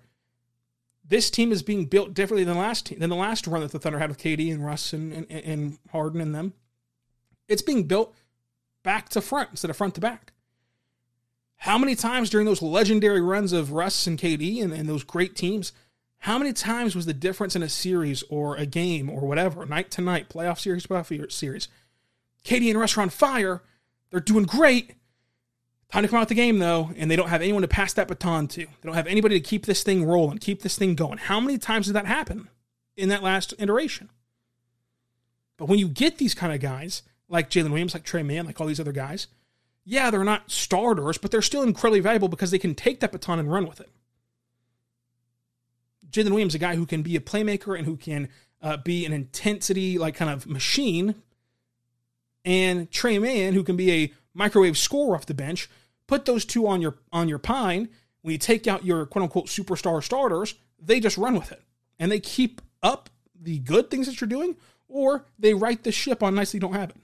This 1.06 1.30
team 1.30 1.52
is 1.52 1.64
being 1.64 1.86
built 1.86 2.14
differently 2.14 2.44
than 2.44 2.56
the 2.56 2.60
last 2.60 2.88
team, 2.88 3.00
than 3.00 3.10
the 3.10 3.16
last 3.16 3.48
run 3.48 3.62
that 3.62 3.72
the 3.72 3.80
Thunder 3.80 4.00
had 4.00 4.10
with 4.10 4.18
KD 4.18 4.52
and 4.52 4.66
Russ 4.66 4.94
and, 4.94 5.14
and, 5.14 5.30
and 5.32 5.78
Harden 5.92 6.22
and 6.22 6.36
them. 6.36 6.54
It's 7.48 7.62
being 7.62 7.86
built 7.86 8.16
back 8.84 9.10
to 9.10 9.22
front 9.22 9.50
instead 9.52 9.70
of 9.70 9.78
front 9.78 9.96
to 9.96 10.02
back. 10.02 10.33
How 11.64 11.78
many 11.78 11.96
times 11.96 12.30
during 12.30 12.46
those 12.46 12.62
legendary 12.62 13.22
runs 13.22 13.54
of 13.54 13.72
Russ 13.72 14.06
and 14.06 14.20
KD 14.20 14.62
and, 14.62 14.74
and 14.74 14.90
those 14.90 15.06
great 15.06 15.34
teams, 15.34 15.72
how 16.18 16.38
many 16.38 16.52
times 16.52 16.94
was 16.94 17.06
the 17.06 17.14
difference 17.14 17.56
in 17.56 17.64
a 17.64 17.70
series 17.70 18.22
or 18.24 18.58
a 18.58 18.66
game 18.66 19.10
or 19.10 19.22
whatever, 19.22 19.66
night 19.66 19.90
to 19.92 20.02
night, 20.02 20.28
playoff 20.28 20.60
series, 20.60 20.86
playoff 20.86 21.32
series? 21.32 21.70
KD 22.44 22.70
and 22.70 22.78
Russ 22.78 22.98
are 22.98 23.02
on 23.02 23.10
fire. 23.10 23.62
They're 24.12 24.20
doing 24.20 24.44
great. 24.44 24.96
Time 25.90 26.04
to 26.04 26.10
come 26.10 26.20
out 26.20 26.28
the 26.28 26.36
game 26.36 26.60
though, 26.60 26.90
and 26.98 27.10
they 27.10 27.16
don't 27.16 27.30
have 27.30 27.42
anyone 27.42 27.62
to 27.62 27.68
pass 27.70 27.94
that 27.94 28.10
baton 28.10 28.50
to. 28.50 28.66
They 28.66 28.68
don't 28.84 28.96
have 28.96 29.08
anybody 29.08 29.40
to 29.40 29.50
keep 29.50 29.66
this 29.66 29.84
thing 29.84 30.04
rolling, 30.04 30.40
keep 30.40 30.64
this 30.64 30.76
thing 30.76 30.96
going. 30.96 31.18
How 31.18 31.40
many 31.40 31.58
times 31.58 31.86
did 31.86 31.96
that 31.96 32.08
happen 32.08 32.50
in 32.98 33.08
that 33.08 33.24
last 33.24 33.54
iteration? 33.58 34.10
But 35.56 35.70
when 35.70 35.80
you 35.80 35.88
get 35.88 36.18
these 36.18 36.34
kind 36.34 36.52
of 36.52 36.60
guys, 36.60 37.04
like 37.30 37.50
Jalen 37.50 37.70
Williams, 37.70 37.94
like 37.94 38.04
Tre 38.04 38.22
Mann, 38.22 38.46
like 38.46 38.60
all 38.60 38.68
these 38.68 38.82
other 38.82 38.92
guys, 38.92 39.28
yeah, 39.86 40.10
they're 40.10 40.24
not 40.24 40.50
starters, 40.50 41.18
but 41.18 41.32
they're 41.32 41.42
still 41.42 41.64
incredibly 41.64 42.00
valuable 42.00 42.28
because 42.28 42.52
they 42.52 42.60
can 42.60 42.76
take 42.76 43.00
that 43.02 43.12
baton 43.12 43.40
and 43.40 43.52
run 43.52 43.68
with 43.68 43.82
it. 43.82 43.90
Jalen 46.10 46.30
Williams, 46.30 46.56
a 46.56 46.60
guy 46.60 46.76
who 46.76 46.86
can 46.86 47.02
be 47.02 47.16
a 47.16 47.20
playmaker 47.20 47.78
and 47.78 47.86
who 47.86 47.98
can 47.98 48.30
uh, 48.62 48.78
be 48.78 49.06
an 49.06 49.14
intensity 49.14 49.98
like 49.98 50.16
kind 50.16 50.32
of 50.32 50.48
machine, 50.48 51.16
and 52.46 52.92
Tre 52.92 53.20
Mann, 53.20 53.54
who 53.54 53.64
can 53.64 53.76
be 53.76 53.92
a 53.92 54.14
microwave 54.34 54.78
scorer 54.78 55.16
off 55.16 55.26
the 55.26 55.34
bench, 55.34 55.70
put 56.08 56.26
those 56.26 56.46
two 56.46 56.68
on 56.68 56.82
your 56.82 56.96
on 57.12 57.28
your 57.28 57.40
pine. 57.40 57.90
When 58.22 58.32
you 58.32 58.38
take 58.38 58.68
out 58.68 58.86
your 58.86 59.06
quote 59.06 59.24
unquote 59.24 59.48
superstar 59.48 60.02
starters, 60.04 60.56
they 60.80 61.00
just 61.00 61.18
run 61.18 61.36
with 61.36 61.52
it 61.52 61.62
and 62.00 62.12
they 62.12 62.20
keep 62.20 62.62
up 62.82 63.10
the 63.40 63.60
good 63.60 63.90
things 63.90 64.08
that 64.08 64.20
you're 64.22 64.28
doing, 64.28 64.56
or 64.88 65.26
they 65.38 65.54
right 65.54 65.84
the 65.84 65.92
ship 65.92 66.24
on 66.24 66.36
you 66.54 66.60
don't 66.60 66.74
it. 66.90 66.96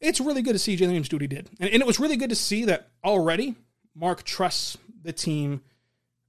It's 0.00 0.20
really 0.20 0.42
good 0.42 0.54
to 0.54 0.58
see 0.58 0.76
Jalen 0.76 0.86
Williams 0.88 1.08
do 1.08 1.16
what 1.16 1.22
he 1.22 1.28
did, 1.28 1.50
and, 1.60 1.70
and, 1.70 1.82
it 1.82 1.86
was 1.86 2.00
really 2.00 2.16
good 2.16 2.30
to 2.30 2.36
see 2.36 2.64
that 2.66 2.88
already. 3.04 3.54
Mark 3.94 4.22
trusts 4.22 4.78
the 5.02 5.12
team 5.12 5.62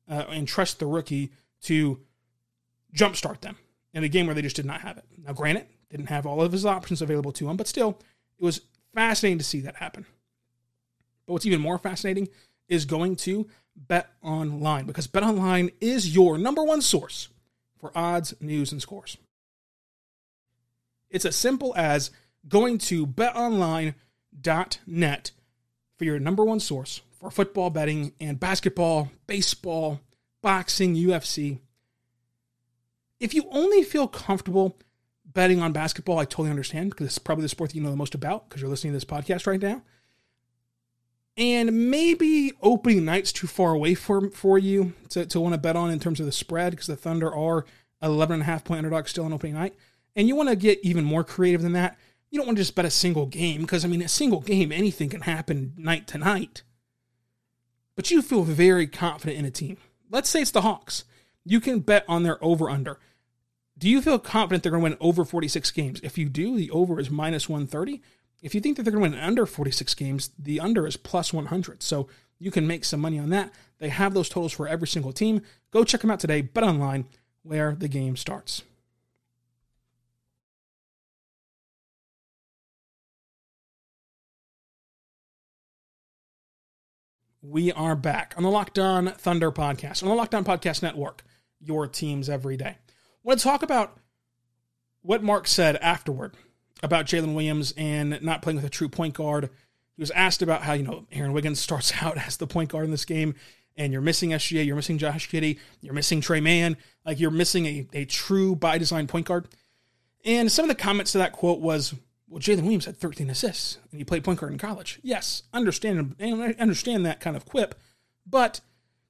uh, 0.09 0.25
and 0.29 0.47
trusts 0.47 0.75
the 0.75 0.85
rookie 0.85 1.31
to 1.63 1.99
jumpstart 2.93 3.41
them 3.41 3.55
in 3.93 4.03
a 4.03 4.09
game 4.09 4.25
where 4.25 4.35
they 4.35 4.41
just 4.41 4.55
did 4.55 4.65
not 4.65 4.81
have 4.81 4.97
it. 4.97 5.05
Now, 5.25 5.33
granted, 5.33 5.67
didn't 5.89 6.07
have 6.07 6.25
all 6.25 6.41
of 6.41 6.51
his 6.51 6.65
options 6.65 7.01
available 7.01 7.31
to 7.33 7.49
him, 7.49 7.57
but 7.57 7.67
still, 7.67 7.97
it 8.39 8.43
was 8.43 8.61
fascinating 8.93 9.37
to 9.37 9.43
see 9.43 9.61
that 9.61 9.75
happen. 9.75 10.05
But 11.25 11.33
what's 11.33 11.45
even 11.45 11.61
more 11.61 11.77
fascinating 11.77 12.29
is 12.67 12.85
going 12.85 13.15
to 13.17 13.47
Bet 13.75 14.09
Online 14.21 14.85
because 14.85 15.07
Bet 15.07 15.23
Online 15.23 15.71
is 15.79 16.13
your 16.13 16.37
number 16.37 16.63
one 16.63 16.81
source 16.81 17.29
for 17.79 17.91
odds, 17.95 18.33
news, 18.39 18.71
and 18.71 18.81
scores. 18.81 19.17
It's 21.09 21.25
as 21.25 21.35
simple 21.35 21.73
as 21.75 22.11
going 22.47 22.77
to 22.77 23.05
betonline.net 23.05 25.31
for 25.97 26.05
your 26.05 26.19
number 26.19 26.43
one 26.43 26.59
source 26.59 27.01
for 27.19 27.29
football 27.29 27.69
betting 27.69 28.13
and 28.19 28.39
basketball, 28.39 29.11
baseball, 29.27 30.01
boxing, 30.41 30.95
UFC. 30.95 31.59
If 33.19 33.35
you 33.35 33.43
only 33.51 33.83
feel 33.83 34.07
comfortable 34.07 34.79
betting 35.25 35.61
on 35.61 35.71
basketball, 35.71 36.17
I 36.17 36.25
totally 36.25 36.49
understand 36.49 36.89
because 36.89 37.05
it's 37.05 37.19
probably 37.19 37.43
the 37.43 37.49
sport 37.49 37.69
that 37.69 37.75
you 37.75 37.83
know 37.83 37.91
the 37.91 37.95
most 37.95 38.15
about 38.15 38.49
because 38.49 38.61
you're 38.61 38.69
listening 38.69 38.93
to 38.93 38.97
this 38.97 39.05
podcast 39.05 39.45
right 39.45 39.61
now. 39.61 39.83
And 41.37 41.89
maybe 41.89 42.51
opening 42.61 43.05
night's 43.05 43.31
too 43.31 43.47
far 43.47 43.73
away 43.73 43.95
for, 43.95 44.29
for 44.31 44.57
you 44.57 44.93
to, 45.09 45.25
to 45.27 45.39
want 45.39 45.53
to 45.53 45.59
bet 45.59 45.75
on 45.75 45.89
in 45.89 45.99
terms 45.99 46.19
of 46.19 46.25
the 46.25 46.31
spread 46.31 46.71
because 46.71 46.87
the 46.87 46.95
Thunder 46.95 47.33
are 47.33 47.65
11 48.01 48.33
and 48.33 48.41
a 48.41 48.45
half 48.45 48.63
point 48.63 48.79
underdog 48.79 49.07
still 49.07 49.25
on 49.25 49.33
opening 49.33 49.53
night. 49.53 49.75
And 50.15 50.27
you 50.27 50.35
want 50.35 50.49
to 50.49 50.55
get 50.55 50.79
even 50.83 51.05
more 51.05 51.23
creative 51.23 51.61
than 51.61 51.73
that. 51.73 51.97
You 52.31 52.37
don't 52.37 52.47
want 52.47 52.57
to 52.57 52.61
just 52.63 52.75
bet 52.75 52.85
a 52.85 52.89
single 52.89 53.25
game 53.25 53.61
because, 53.61 53.83
I 53.83 53.89
mean, 53.89 54.01
a 54.01 54.07
single 54.07 54.39
game, 54.39 54.71
anything 54.71 55.09
can 55.09 55.21
happen 55.21 55.73
night 55.77 56.07
to 56.07 56.17
night. 56.17 56.63
But 57.95 58.09
you 58.09 58.21
feel 58.21 58.43
very 58.43 58.87
confident 58.87 59.37
in 59.37 59.45
a 59.45 59.51
team. 59.51 59.77
Let's 60.09 60.29
say 60.29 60.41
it's 60.41 60.51
the 60.51 60.61
Hawks. 60.61 61.03
You 61.43 61.59
can 61.59 61.79
bet 61.79 62.05
on 62.07 62.23
their 62.23 62.43
over 62.43 62.69
under. 62.69 62.99
Do 63.77 63.89
you 63.89 64.01
feel 64.01 64.17
confident 64.17 64.63
they're 64.63 64.71
going 64.71 64.83
to 64.83 64.89
win 64.91 64.97
over 65.01 65.25
46 65.25 65.71
games? 65.71 65.99
If 66.03 66.17
you 66.17 66.29
do, 66.29 66.55
the 66.55 66.71
over 66.71 66.99
is 66.99 67.09
minus 67.09 67.49
130. 67.49 68.01
If 68.41 68.55
you 68.55 68.61
think 68.61 68.77
that 68.77 68.83
they're 68.83 68.93
going 68.93 69.11
to 69.11 69.17
win 69.17 69.23
under 69.23 69.45
46 69.45 69.93
games, 69.95 70.29
the 70.39 70.59
under 70.59 70.87
is 70.87 70.97
plus 70.97 71.33
100. 71.33 71.83
So 71.83 72.07
you 72.39 72.49
can 72.49 72.65
make 72.65 72.85
some 72.85 73.01
money 73.01 73.19
on 73.19 73.29
that. 73.29 73.51
They 73.79 73.89
have 73.89 74.13
those 74.13 74.29
totals 74.29 74.53
for 74.53 74.67
every 74.67 74.87
single 74.87 75.11
team. 75.11 75.41
Go 75.71 75.83
check 75.83 76.01
them 76.01 76.11
out 76.11 76.19
today. 76.19 76.41
Bet 76.41 76.63
online 76.63 77.05
where 77.43 77.75
the 77.75 77.87
game 77.87 78.15
starts. 78.15 78.63
We 87.43 87.71
are 87.71 87.95
back 87.95 88.35
on 88.37 88.43
the 88.43 88.51
Locked 88.51 88.77
On 88.77 89.07
Thunder 89.13 89.51
podcast, 89.51 90.03
on 90.03 90.09
the 90.09 90.15
Locked 90.15 90.35
On 90.35 90.45
Podcast 90.45 90.83
Network, 90.83 91.23
your 91.59 91.87
teams 91.87 92.29
every 92.29 92.55
day. 92.55 92.77
I 92.77 92.93
want 93.23 93.39
to 93.39 93.43
talk 93.43 93.63
about 93.63 93.97
what 95.01 95.23
Mark 95.23 95.47
said 95.47 95.75
afterward 95.77 96.35
about 96.83 97.07
Jalen 97.07 97.33
Williams 97.33 97.73
and 97.75 98.21
not 98.21 98.43
playing 98.43 98.57
with 98.57 98.65
a 98.65 98.69
true 98.69 98.89
point 98.89 99.15
guard. 99.15 99.49
He 99.95 100.01
was 100.03 100.11
asked 100.11 100.43
about 100.43 100.61
how, 100.61 100.73
you 100.73 100.83
know, 100.83 101.07
Aaron 101.11 101.33
Wiggins 101.33 101.59
starts 101.59 101.91
out 101.99 102.15
as 102.15 102.37
the 102.37 102.45
point 102.45 102.69
guard 102.69 102.85
in 102.85 102.91
this 102.91 103.05
game, 103.05 103.33
and 103.75 103.91
you're 103.91 104.03
missing 104.03 104.29
SGA, 104.29 104.63
you're 104.63 104.75
missing 104.75 104.99
Josh 104.99 105.27
Giddey, 105.27 105.57
you're 105.81 105.95
missing 105.95 106.21
Tre 106.21 106.41
Mann, 106.41 106.77
like 107.07 107.19
you're 107.19 107.31
missing 107.31 107.65
a, 107.65 107.87
a 107.93 108.05
true 108.05 108.55
by 108.55 108.77
design 108.77 109.07
point 109.07 109.25
guard. 109.25 109.47
And 110.23 110.51
some 110.51 110.65
of 110.65 110.69
the 110.69 110.75
comments 110.75 111.13
to 111.13 111.17
that 111.17 111.31
quote 111.31 111.59
was, 111.59 111.95
well, 112.31 112.39
Jalen 112.39 112.63
Williams 112.63 112.85
had 112.85 112.97
13 112.97 113.29
assists 113.29 113.77
and 113.91 113.99
he 113.99 114.03
played 114.03 114.23
point 114.23 114.39
guard 114.39 114.51
in 114.51 114.57
college. 114.57 114.99
Yes, 115.03 115.43
understand 115.53 116.15
understand 116.19 117.05
that 117.05 117.19
kind 117.19 117.35
of 117.35 117.45
quip, 117.45 117.75
but 118.25 118.61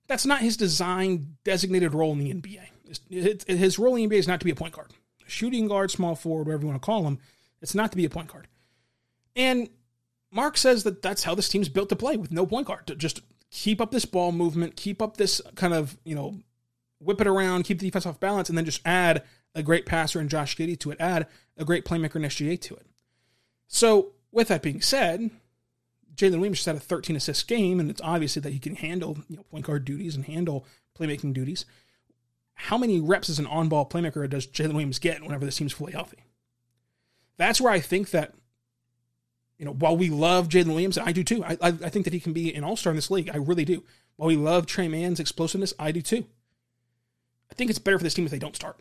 that's 0.08 0.26
not 0.26 0.42
his 0.42 0.58
design 0.58 1.38
designated 1.46 1.94
role 1.94 2.12
in 2.12 2.20
the 2.20 2.34
NBA 2.34 2.68
his 3.10 3.80
role 3.80 3.96
in 3.96 4.10
the 4.10 4.16
NBA 4.16 4.20
is 4.20 4.28
not 4.28 4.40
to 4.40 4.46
be 4.46 4.52
a 4.52 4.56
point 4.56 4.74
guard, 4.74 4.92
shooting 5.26 5.68
guard, 5.68 5.92
small 5.92 6.16
forward, 6.16 6.48
whatever 6.48 6.64
you 6.64 6.70
want 6.70 6.82
to 6.82 6.86
call 6.86 7.06
him. 7.06 7.20
It's 7.62 7.76
not 7.76 7.92
to 7.92 7.98
be 7.98 8.06
a 8.06 8.10
point 8.10 8.28
guard. 8.28 8.48
And 9.36 9.70
Mark 10.32 10.58
says 10.58 10.84
that 10.84 11.02
that's 11.02 11.24
how 11.24 11.36
this 11.36 11.50
team's 11.50 11.70
built 11.70 11.90
to 11.90 11.96
play 11.96 12.18
with 12.18 12.32
no 12.32 12.46
point 12.46 12.68
guard. 12.68 12.88
To 12.88 12.96
just 12.96 13.22
keep 13.50 13.80
up 13.82 13.92
this 13.92 14.06
ball 14.06 14.32
movement, 14.32 14.76
keep 14.76 15.02
up 15.02 15.18
this 15.18 15.42
kind 15.56 15.74
of 15.74 15.98
you 16.04 16.16
know 16.16 16.40
whip 17.00 17.22
it 17.22 17.28
around, 17.28 17.64
keep 17.64 17.80
the 17.80 17.86
defense 17.86 18.06
off 18.06 18.20
balance, 18.20 18.50
and 18.50 18.58
then 18.58 18.66
just 18.66 18.82
add 18.86 19.24
a 19.54 19.64
great 19.64 19.86
passer 19.86 20.20
in 20.20 20.30
Josh 20.30 20.56
Giddey 20.56 20.80
to 20.80 20.92
it, 20.92 21.00
add 21.00 21.28
a 21.58 21.66
great 21.66 21.86
playmaker 21.86 22.16
in 22.16 22.24
SGA 22.24 22.60
to 22.62 22.76
it. 22.76 22.86
So 23.74 24.12
with 24.32 24.50
that 24.50 24.62
being 24.62 24.82
said, 24.82 25.32
Jalen 26.16 26.34
Williams 26.34 26.60
just 26.60 26.68
had 26.68 26.76
a 26.76 26.80
13 26.80 27.16
assist 27.16 27.48
game, 27.48 27.80
and 27.80 27.90
it's 27.90 28.02
obviously 28.02 28.42
that 28.42 28.54
he 28.54 28.60
can 28.60 28.76
handle 28.76 29.18
you 29.28 29.38
know 29.38 29.44
point 29.44 29.66
guard 29.66 29.86
duties 29.86 30.16
and 30.16 30.26
handle 30.26 30.66
playmaking 30.98 31.34
duties 31.34 31.66
how 32.62 32.78
many 32.78 33.00
reps 33.00 33.28
as 33.28 33.40
an 33.40 33.48
on 33.48 33.70
ball 33.70 33.90
playmaker 33.90 34.30
does 34.30 34.46
Jalen 34.46 34.74
Williams 34.74 35.00
get 35.00 35.24
whenever 35.24 35.46
this 35.46 35.58
team's 35.58 35.74
fully 35.74 35.94
healthy? 35.94 36.20
That's 37.38 37.60
where 37.60 37.74
I 37.74 37.80
think 37.80 38.12
that, 38.12 38.36
you 39.58 39.66
know, 39.66 39.74
while 39.74 39.98
we 39.98 40.10
love 40.10 40.48
Jalen 40.48 40.68
Williams, 40.68 40.96
and 40.96 41.10
I 41.10 41.12
do 41.12 41.24
too, 41.24 41.44
I, 41.44 41.58
I, 41.60 41.68
I 41.70 41.90
think 41.90 42.06
that 42.06 42.14
he 42.14 42.20
can 42.20 42.34
be 42.34 42.54
an 42.54 42.64
all 42.64 42.76
star 42.76 42.92
in 42.92 42.98
this 42.98 43.10
league. 43.10 43.32
I 43.34 43.38
really 43.38 43.66
do. 43.66 43.84
While 44.16 44.28
we 44.28 44.36
love 44.36 44.68
Tre 44.68 44.88
Mann's 44.88 45.20
explosiveness, 45.20 45.74
I 45.80 45.92
do 45.92 46.04
too. 46.04 46.28
I 47.50 47.56
think 47.56 47.72
it's 47.72 47.80
better 47.80 47.98
for 47.98 48.04
this 48.04 48.14
team 48.14 48.26
if 48.26 48.32
they 48.32 48.38
don't 48.38 48.56
start. 48.56 48.78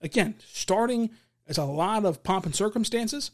Again, 0.00 0.36
starting 0.46 1.10
as 1.48 1.58
a 1.58 1.64
lot 1.64 2.04
of 2.04 2.22
pomp 2.22 2.46
and 2.46 2.54
circumstances 2.54 3.30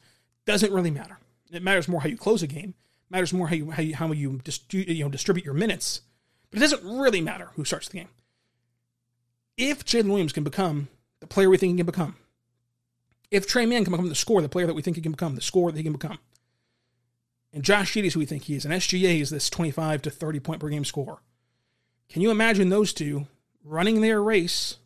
doesn't 0.47 0.73
really 0.73 0.91
matter. 0.91 1.19
It 1.53 1.63
matters 1.63 1.89
more 1.89 2.01
how 2.01 2.09
you 2.09 2.17
close 2.17 2.43
a 2.43 2.47
game. 2.47 2.71
It 2.71 3.11
matters 3.11 3.33
more 3.33 3.49
how 3.49 3.55
you 3.55 3.71
how 3.71 3.83
you, 3.83 3.95
how 3.95 4.13
you, 4.13 4.41
you 4.71 5.05
know, 5.05 5.11
distribute 5.11 5.45
your 5.45 5.55
minutes. 5.55 6.01
But 6.51 6.59
it 6.59 6.61
doesn't 6.61 6.85
really 6.85 7.21
matter 7.21 7.51
who 7.55 7.65
starts 7.65 7.89
the 7.89 7.99
game 7.99 8.09
if 9.57 9.85
Jalen 9.85 10.09
Williams 10.09 10.33
can 10.33 10.45
become 10.45 10.89
the 11.21 11.27
player 11.27 11.49
we 11.49 11.57
think 11.57 11.73
he 11.73 11.77
can 11.77 11.87
become, 11.87 12.17
if 13.31 13.47
Tre 13.47 13.67
Mann 13.67 13.85
can 13.85 13.93
become 13.93 14.09
the 14.09 14.15
scorer, 14.15 14.43
the 14.43 14.49
player 14.49 14.67
that 14.67 14.75
we 14.75 14.83
think 14.83 14.97
he 14.97 15.03
can 15.03 15.13
become, 15.13 15.35
the 15.35 15.41
scorer 15.41 15.73
that 15.73 15.79
he 15.79 15.85
can 15.85 15.93
become, 15.93 16.19
and 17.53 17.63
Josh 17.63 17.95
Giddey 17.95 18.07
is 18.07 18.15
who 18.15 18.21
we 18.21 18.27
think 18.27 18.45
he 18.45 18.57
is, 18.57 18.65
and 18.65 18.75
SGA 18.75 19.21
is 19.21 19.31
this 19.31 19.49
25 19.49 20.03
to 20.03 20.11
30 20.11 20.41
point 20.41 20.61
per 20.61 20.69
game 20.69 20.85
scorer, 20.85 21.19
can 22.09 22.23
you 22.23 22.31
imagine 22.31 22.69
those 22.69 22.93
two 22.93 23.27
running 23.65 24.01
their 24.01 24.23
race 24.23 24.77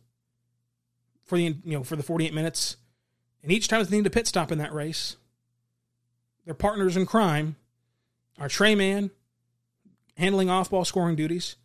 for 1.25 1.37
the 1.37 1.43
you 1.43 1.77
know 1.77 1.83
for 1.83 1.95
the 1.95 2.03
48 2.03 2.33
minutes, 2.33 2.77
and 3.41 3.51
each 3.51 3.67
time 3.67 3.83
they 3.83 3.97
need 3.97 4.07
a 4.07 4.11
pit 4.11 4.27
stop 4.27 4.51
in 4.51 4.57
that 4.57 4.73
race, 4.73 5.15
their 6.45 6.53
partners 6.53 6.97
in 6.97 7.05
crime 7.05 7.55
are 8.39 8.49
Tre 8.49 8.75
Mann 8.75 9.11
handling 10.17 10.49
off 10.49 10.69
ball 10.69 10.85
scoring 10.85 11.15
duties, 11.15 11.55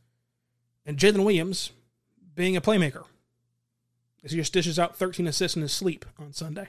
and 0.86 0.96
Jalen 0.96 1.24
Williams 1.24 1.70
being 2.34 2.56
a 2.56 2.60
playmaker 2.60 3.04
as 4.22 4.32
he 4.32 4.38
just 4.38 4.52
dishes 4.52 4.78
out 4.78 4.96
13 4.96 5.26
assists 5.26 5.56
in 5.56 5.62
his 5.62 5.72
sleep 5.72 6.04
on 6.18 6.32
Sunday. 6.32 6.68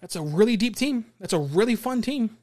That's 0.00 0.16
a 0.16 0.22
really 0.22 0.56
deep 0.56 0.76
team. 0.76 1.06
That's 1.18 1.32
a 1.32 1.38
really 1.38 1.76
fun 1.76 2.00
team. 2.00 2.38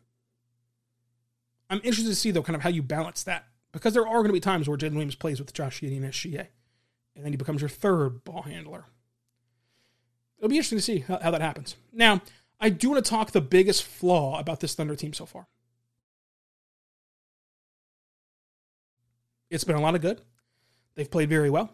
I'm 1.69 1.80
interested 1.80 2.10
to 2.10 2.15
see, 2.15 2.32
though, 2.32 2.43
kind 2.43 2.56
of 2.56 2.62
how 2.62 2.69
you 2.69 2.84
balance 2.84 3.23
that. 3.23 3.45
Because 3.71 3.93
there 3.93 4.08
are 4.08 4.17
going 4.17 4.28
to 4.28 4.34
be 4.34 4.39
times 4.39 4.67
where 4.67 4.78
Jalen 4.78 4.91
Williams 4.93 5.15
plays 5.15 5.39
with 5.39 5.54
Josh 5.54 5.82
Giddey 5.82 5.97
and 5.97 6.06
SGA, 6.06 6.47
and 7.15 7.26
then 7.26 7.34
he 7.34 7.38
becomes 7.38 7.62
your 7.62 7.69
third 7.69 8.23
ball 8.23 8.43
handler. 8.43 8.86
It'll 10.38 10.50
be 10.50 10.58
interesting 10.58 10.78
to 10.78 10.84
see 10.84 11.00
how, 11.00 11.19
how 11.19 11.32
that 11.32 11.41
happens. 11.41 11.76
Now, 11.91 12.21
I 12.60 12.69
do 12.69 12.89
want 12.89 13.04
to 13.04 13.10
talk 13.10 13.32
the 13.32 13.41
biggest 13.41 13.84
flaw 13.84 14.39
about 14.39 14.60
this 14.60 14.76
Thunder 14.76 14.95
team 14.95 15.13
so 15.13 15.26
far. 15.26 15.47
It's 19.50 19.63
been 19.63 19.76
a 19.76 19.82
lot 19.82 19.95
of 19.95 20.02
good. 20.02 20.21
They've 20.95 21.10
played 21.10 21.30
very 21.30 21.50
well. 21.50 21.71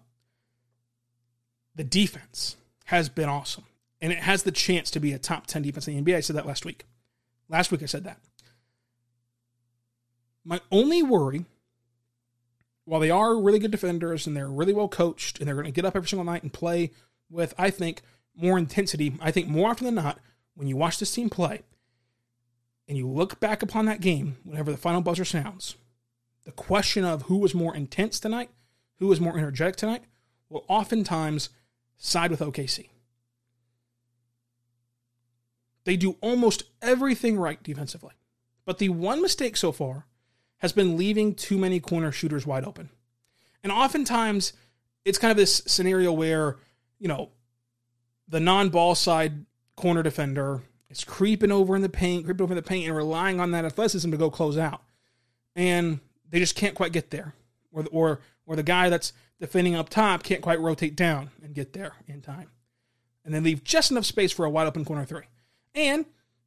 The 1.76 1.84
defense 1.84 2.58
has 2.86 3.10
been 3.10 3.30
awesome, 3.30 3.63
and 3.99 4.12
it 4.12 4.19
has 4.19 4.43
the 4.43 4.52
chance 4.52 4.91
to 4.91 4.99
be 4.99 5.13
a 5.13 5.17
top 5.17 5.47
10 5.47 5.63
defense 5.63 5.88
in 5.88 6.04
the 6.04 6.12
NBA. 6.12 6.17
I 6.17 6.19
said 6.19 6.36
that 6.36 6.45
last 6.45 6.65
week. 6.65 6.86
Last 7.49 7.71
week 7.71 7.82
I 7.82 7.88
said 7.88 8.04
that. 8.04 8.19
My 10.45 10.60
only 10.71 11.02
worry, 11.02 11.45
while 12.86 12.99
they 12.99 13.10
are 13.10 13.39
really 13.39 13.60
good 13.60 13.71
defenders 13.71 14.28
and 14.28 14.36
they're 14.36 14.49
really 14.49 14.73
well 14.73 14.89
coached 14.89 15.39
and 15.39 15.47
they're 15.47 15.56
going 15.56 15.65
to 15.65 15.71
get 15.71 15.86
up 15.86 15.95
every 15.95 16.08
single 16.08 16.26
night 16.26 16.43
and 16.43 16.52
play 16.52 16.91
with, 17.30 17.54
I 17.58 17.69
think, 17.69 18.02
more 18.36 18.58
intensity, 18.58 19.15
I 19.22 19.32
think 19.32 19.48
more 19.48 19.69
often 19.69 19.86
than 19.86 19.96
not, 19.96 20.19
when 20.56 20.67
you 20.67 20.76
watch 20.76 21.00
this 21.00 21.13
team 21.13 21.30
play 21.30 21.62
and 22.88 22.98
you 22.98 23.08
look 23.08 23.39
back 23.39 23.62
upon 23.62 23.86
that 23.86 24.02
game, 24.02 24.38
whenever 24.43 24.72
the 24.72 24.78
final 24.78 25.02
buzzer 25.02 25.26
sounds, 25.26 25.76
the 26.46 26.52
question 26.52 27.06
of 27.06 27.24
who 27.24 27.38
was 27.38 27.56
more 27.56 27.76
intense 27.76 28.19
tonight 28.19 28.50
who 29.04 29.08
was 29.08 29.19
more 29.19 29.38
energetic 29.38 29.76
tonight 29.76 30.04
will 30.50 30.63
oftentimes 30.69 31.50
side 31.98 32.32
with 32.32 32.39
OKC. 32.39 32.89
They 35.84 35.98
do 35.98 36.15
almost 36.22 36.63
everything 36.82 37.38
right 37.38 37.62
defensively. 37.62 38.13
But 38.65 38.78
the 38.78 38.88
one 38.88 39.22
mistake 39.22 39.58
so 39.58 39.74
far 39.74 40.08
has 40.60 40.72
been 40.72 40.96
leaving 40.96 41.36
too 41.36 41.58
many 41.58 41.82
corner 41.82 42.13
shooters 42.13 42.48
wide 42.48 42.63
open. 42.63 42.89
And 43.62 43.74
oftentimes, 43.74 44.54
it's 45.04 45.17
kind 45.17 45.32
of 45.32 45.38
this 45.38 45.62
scenario 45.67 46.13
where, 46.13 46.56
you 47.00 47.10
know, 47.10 47.32
the 48.28 48.40
non 48.40 48.70
ball 48.70 48.96
side 48.96 49.46
corner 49.76 50.04
defender 50.04 50.62
is 50.90 51.04
creeping 51.04 51.52
over 51.52 51.76
in 51.76 51.82
the 51.82 51.90
paint, 51.90 52.26
creeping 52.26 52.44
over 52.44 52.54
in 52.54 52.58
the 52.58 52.62
paint, 52.62 52.88
and 52.88 52.96
relying 52.96 53.40
on 53.40 53.52
that 53.52 53.66
athleticism 53.66 54.12
to 54.12 54.18
go 54.18 54.30
close 54.30 54.58
out. 54.58 54.82
And 55.56 56.00
they 56.30 56.40
just 56.40 56.56
can't 56.56 56.76
quite 56.76 56.92
get 56.92 57.12
there. 57.12 57.34
Or, 57.72 57.86
or, 57.92 58.20
or 58.46 58.56
the 58.56 58.64
guy 58.64 58.90
that's 58.90 59.14
defending 59.40 59.76
up 59.76 59.90
top 59.90 60.24
can't 60.24 60.42
quite 60.42 60.60
rotate 60.60 60.96
down 60.96 61.32
and 61.44 61.56
get 61.56 61.74
there 61.74 61.94
in 62.08 62.22
time. 62.22 62.50
And 63.26 63.34
they 63.34 63.40
leave 63.40 63.64
just 63.64 63.90
enough 63.90 64.06
space 64.06 64.32
for 64.32 64.46
a 64.46 64.50
wide 64.50 64.68
open 64.68 64.86
corner 64.86 65.06
three. 65.06 65.24
And 65.74 66.06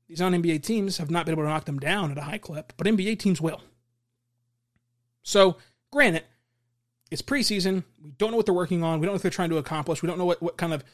these 0.09 0.21
non 0.21 0.33
NBA 0.33 0.63
teams 0.63 0.99
have 0.99 1.11
not 1.11 1.27
been 1.27 1.35
able 1.35 1.43
to 1.45 1.49
knock 1.49 1.65
them 1.65 1.79
down 1.79 2.13
at 2.13 2.19
a 2.19 2.23
high 2.23 2.39
clip, 2.39 2.73
but 2.77 2.87
NBA 2.87 3.19
teams 3.19 3.41
will. 3.41 3.63
So, 5.23 5.57
granted, 5.91 6.23
it's 7.11 7.23
preseason. 7.23 7.83
We 8.03 8.13
don't 8.13 8.31
know 8.31 8.37
what 8.37 8.47
they're 8.47 8.55
working 8.55 8.85
on. 8.85 9.01
We 9.01 9.07
don't 9.07 9.13
know 9.13 9.15
what 9.15 9.23
they're 9.23 9.31
trying 9.31 9.51
to 9.51 9.59
accomplish. 9.59 10.03
We 10.03 10.07
don't 10.07 10.19
know 10.19 10.25
what, 10.25 10.41
what 10.41 10.57
kind 10.57 10.73
of 10.73 10.85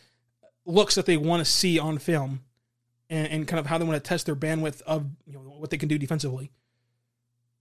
looks 0.65 0.95
that 0.95 1.07
they 1.07 1.17
want 1.17 1.45
to 1.45 1.51
see 1.51 1.79
on 1.79 1.99
film 1.99 2.43
and, 3.11 3.27
and 3.29 3.49
kind 3.49 3.61
of 3.61 3.67
how 3.67 3.79
they 3.79 3.85
want 3.85 4.03
to 4.03 4.09
test 4.09 4.27
their 4.27 4.37
bandwidth 4.37 4.83
of 4.83 5.07
you 5.27 5.33
know, 5.33 5.41
what 5.41 5.71
they 5.71 5.79
can 5.79 5.89
do 5.89 5.99
defensively. 5.99 6.51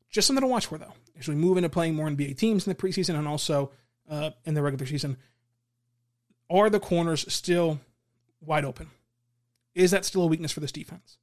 Just 0.10 0.28
something 0.28 0.42
to 0.42 0.48
watch 0.48 0.66
for, 0.66 0.78
though, 0.78 0.94
as 1.18 1.28
we 1.28 1.36
move 1.36 1.58
into 1.58 1.70
playing 1.70 1.96
more 1.96 2.08
NBA 2.08 2.38
teams 2.38 2.68
in 2.68 2.72
the 2.72 2.76
preseason 2.76 3.18
and 3.18 3.28
also 3.28 3.72
uh, 4.10 4.32
in 4.46 4.54
the 4.54 4.62
regular 4.62 4.86
season. 4.86 5.18
Are 6.50 6.70
the 6.70 6.82
corners 6.82 7.32
still 7.34 7.80
wide 8.42 8.66
open? 8.66 8.90
Is 9.74 9.92
that 9.92 10.04
still 10.04 10.24
a 10.24 10.28
weakness 10.28 10.52
for 10.52 10.60
this 10.60 10.74
defense? 10.74 11.18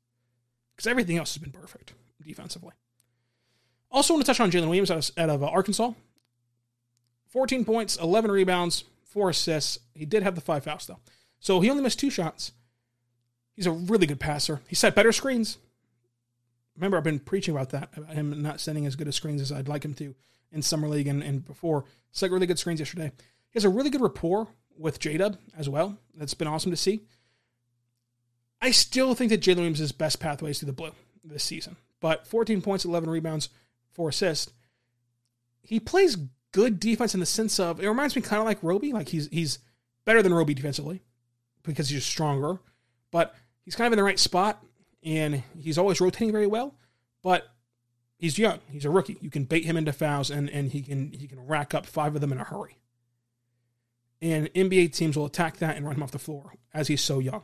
Because 0.75 0.87
everything 0.87 1.19
else 1.19 1.35
has 1.35 1.43
been 1.43 1.53
perfect 1.53 1.93
defensively. 2.25 2.73
Also, 3.91 4.15
want 4.15 4.25
to 4.25 4.27
touch 4.27 4.41
on 4.41 4.51
Jaylin 4.51 4.69
Williams 4.69 4.91
out 4.91 5.11
of, 5.11 5.19
out 5.19 5.31
of 5.31 5.43
uh, 5.43 5.47
Arkansas. 5.47 5.93
14 7.29 7.65
points, 7.65 7.97
11 7.97 8.31
rebounds, 8.31 8.85
four 9.05 9.31
assists. 9.31 9.79
He 9.95 10.07
did 10.07 10.23
have 10.23 10.35
the 10.35 10.41
five 10.41 10.65
fouls, 10.65 10.87
though. 10.87 11.01
So 11.41 11.61
he 11.61 11.71
only 11.71 11.83
missed 11.83 11.99
two 11.99 12.11
shots. 12.11 12.53
He's 13.55 13.67
a 13.67 13.73
really 13.73 14.07
good 14.07 14.21
passer. 14.21 14.61
He 14.69 14.75
set 14.75 14.95
better 14.95 15.13
screens. 15.13 15.59
Remember, 16.77 16.97
I've 16.97 17.05
been 17.05 17.19
preaching 17.19 17.55
about 17.55 17.71
that, 17.71 17.91
about 17.97 18.15
him 18.15 18.41
not 18.41 18.61
setting 18.61 18.87
as 18.87 18.95
good 18.95 19.09
a 19.09 19.13
screens 19.13 19.41
as 19.41 19.51
I'd 19.51 19.69
like 19.69 19.85
him 19.85 19.95
to 19.95 20.15
in 20.53 20.63
Summer 20.63 20.89
League 20.89 21.09
and, 21.09 21.23
and 21.23 21.45
before. 21.45 21.85
Set 22.13 22.31
really 22.31 22.47
good 22.47 22.59
screens 22.59 22.79
yesterday. 22.79 23.11
He 23.51 23.55
has 23.55 23.65
a 23.65 23.69
really 23.69 23.91
good 23.91 24.01
rapport 24.01 24.49
with 24.79 25.01
J 25.01 25.17
Dub 25.17 25.39
as 25.57 25.69
well. 25.69 25.99
That's 26.15 26.35
been 26.35 26.49
awesome 26.49 26.71
to 26.71 26.77
see. 26.77 27.03
I 28.61 28.71
still 28.71 29.15
think 29.15 29.31
that 29.31 29.41
Jaylin 29.41 29.57
Williams' 29.57 29.81
is 29.81 29.93
best 29.93 30.21
pathway 30.21 30.51
is 30.51 30.61
through 30.61 30.67
the 30.67 30.73
blue 30.73 30.93
this 31.25 31.45
season. 31.45 31.77
But 32.01 32.27
14 32.27 32.63
points, 32.63 32.85
11 32.85 33.11
rebounds, 33.11 33.49
four 33.91 34.09
assists. 34.09 34.53
He 35.63 35.81
plays 35.81 36.17
good 36.53 36.81
defense 36.81 37.15
in 37.15 37.21
the 37.21 37.27
sense 37.27 37.59
of 37.61 37.81
it 37.81 37.89
reminds 37.89 38.17
me 38.17 38.23
kind 38.23 38.41
of 38.41 38.47
like 38.47 38.63
Roby. 38.63 38.93
Like 38.93 39.09
he's 39.09 39.29
he's 39.29 39.59
better 40.05 40.23
than 40.23 40.33
Roby 40.33 40.55
defensively 40.55 41.03
because 41.69 41.89
he's 41.89 42.05
stronger, 42.05 42.59
but 43.11 43.35
he's 43.65 43.77
kind 43.77 43.87
of 43.87 43.93
in 43.93 43.99
the 43.99 44.05
right 44.05 44.19
spot 44.19 44.65
and 45.05 45.43
he's 45.57 45.79
always 45.79 46.01
rotating 46.01 46.33
very 46.33 46.47
well. 46.47 46.75
But 47.23 47.49
he's 48.17 48.39
young. 48.39 48.61
He's 48.71 48.85
a 48.85 48.91
rookie. 48.91 49.19
You 49.21 49.31
can 49.31 49.45
bait 49.45 49.65
him 49.65 49.77
into 49.77 49.93
fouls 49.93 50.31
and, 50.31 50.51
and 50.51 50.71
he 50.71 50.83
can 50.83 51.13
he 51.13 51.27
can 51.27 51.47
rack 51.47 51.75
up 51.75 51.87
five 51.87 52.15
of 52.15 52.21
them 52.21 52.33
in 52.33 52.39
a 52.39 52.45
hurry. 52.45 52.79
And 54.21 54.53
NBA 54.55 54.93
teams 54.93 55.17
will 55.17 55.27
attack 55.27 55.59
that 55.59 55.77
and 55.77 55.87
run 55.87 55.97
him 55.97 56.03
off 56.03 56.11
the 56.11 56.19
floor 56.19 56.55
as 56.75 56.89
he's 56.89 57.03
so 57.03 57.21
young. 57.21 57.43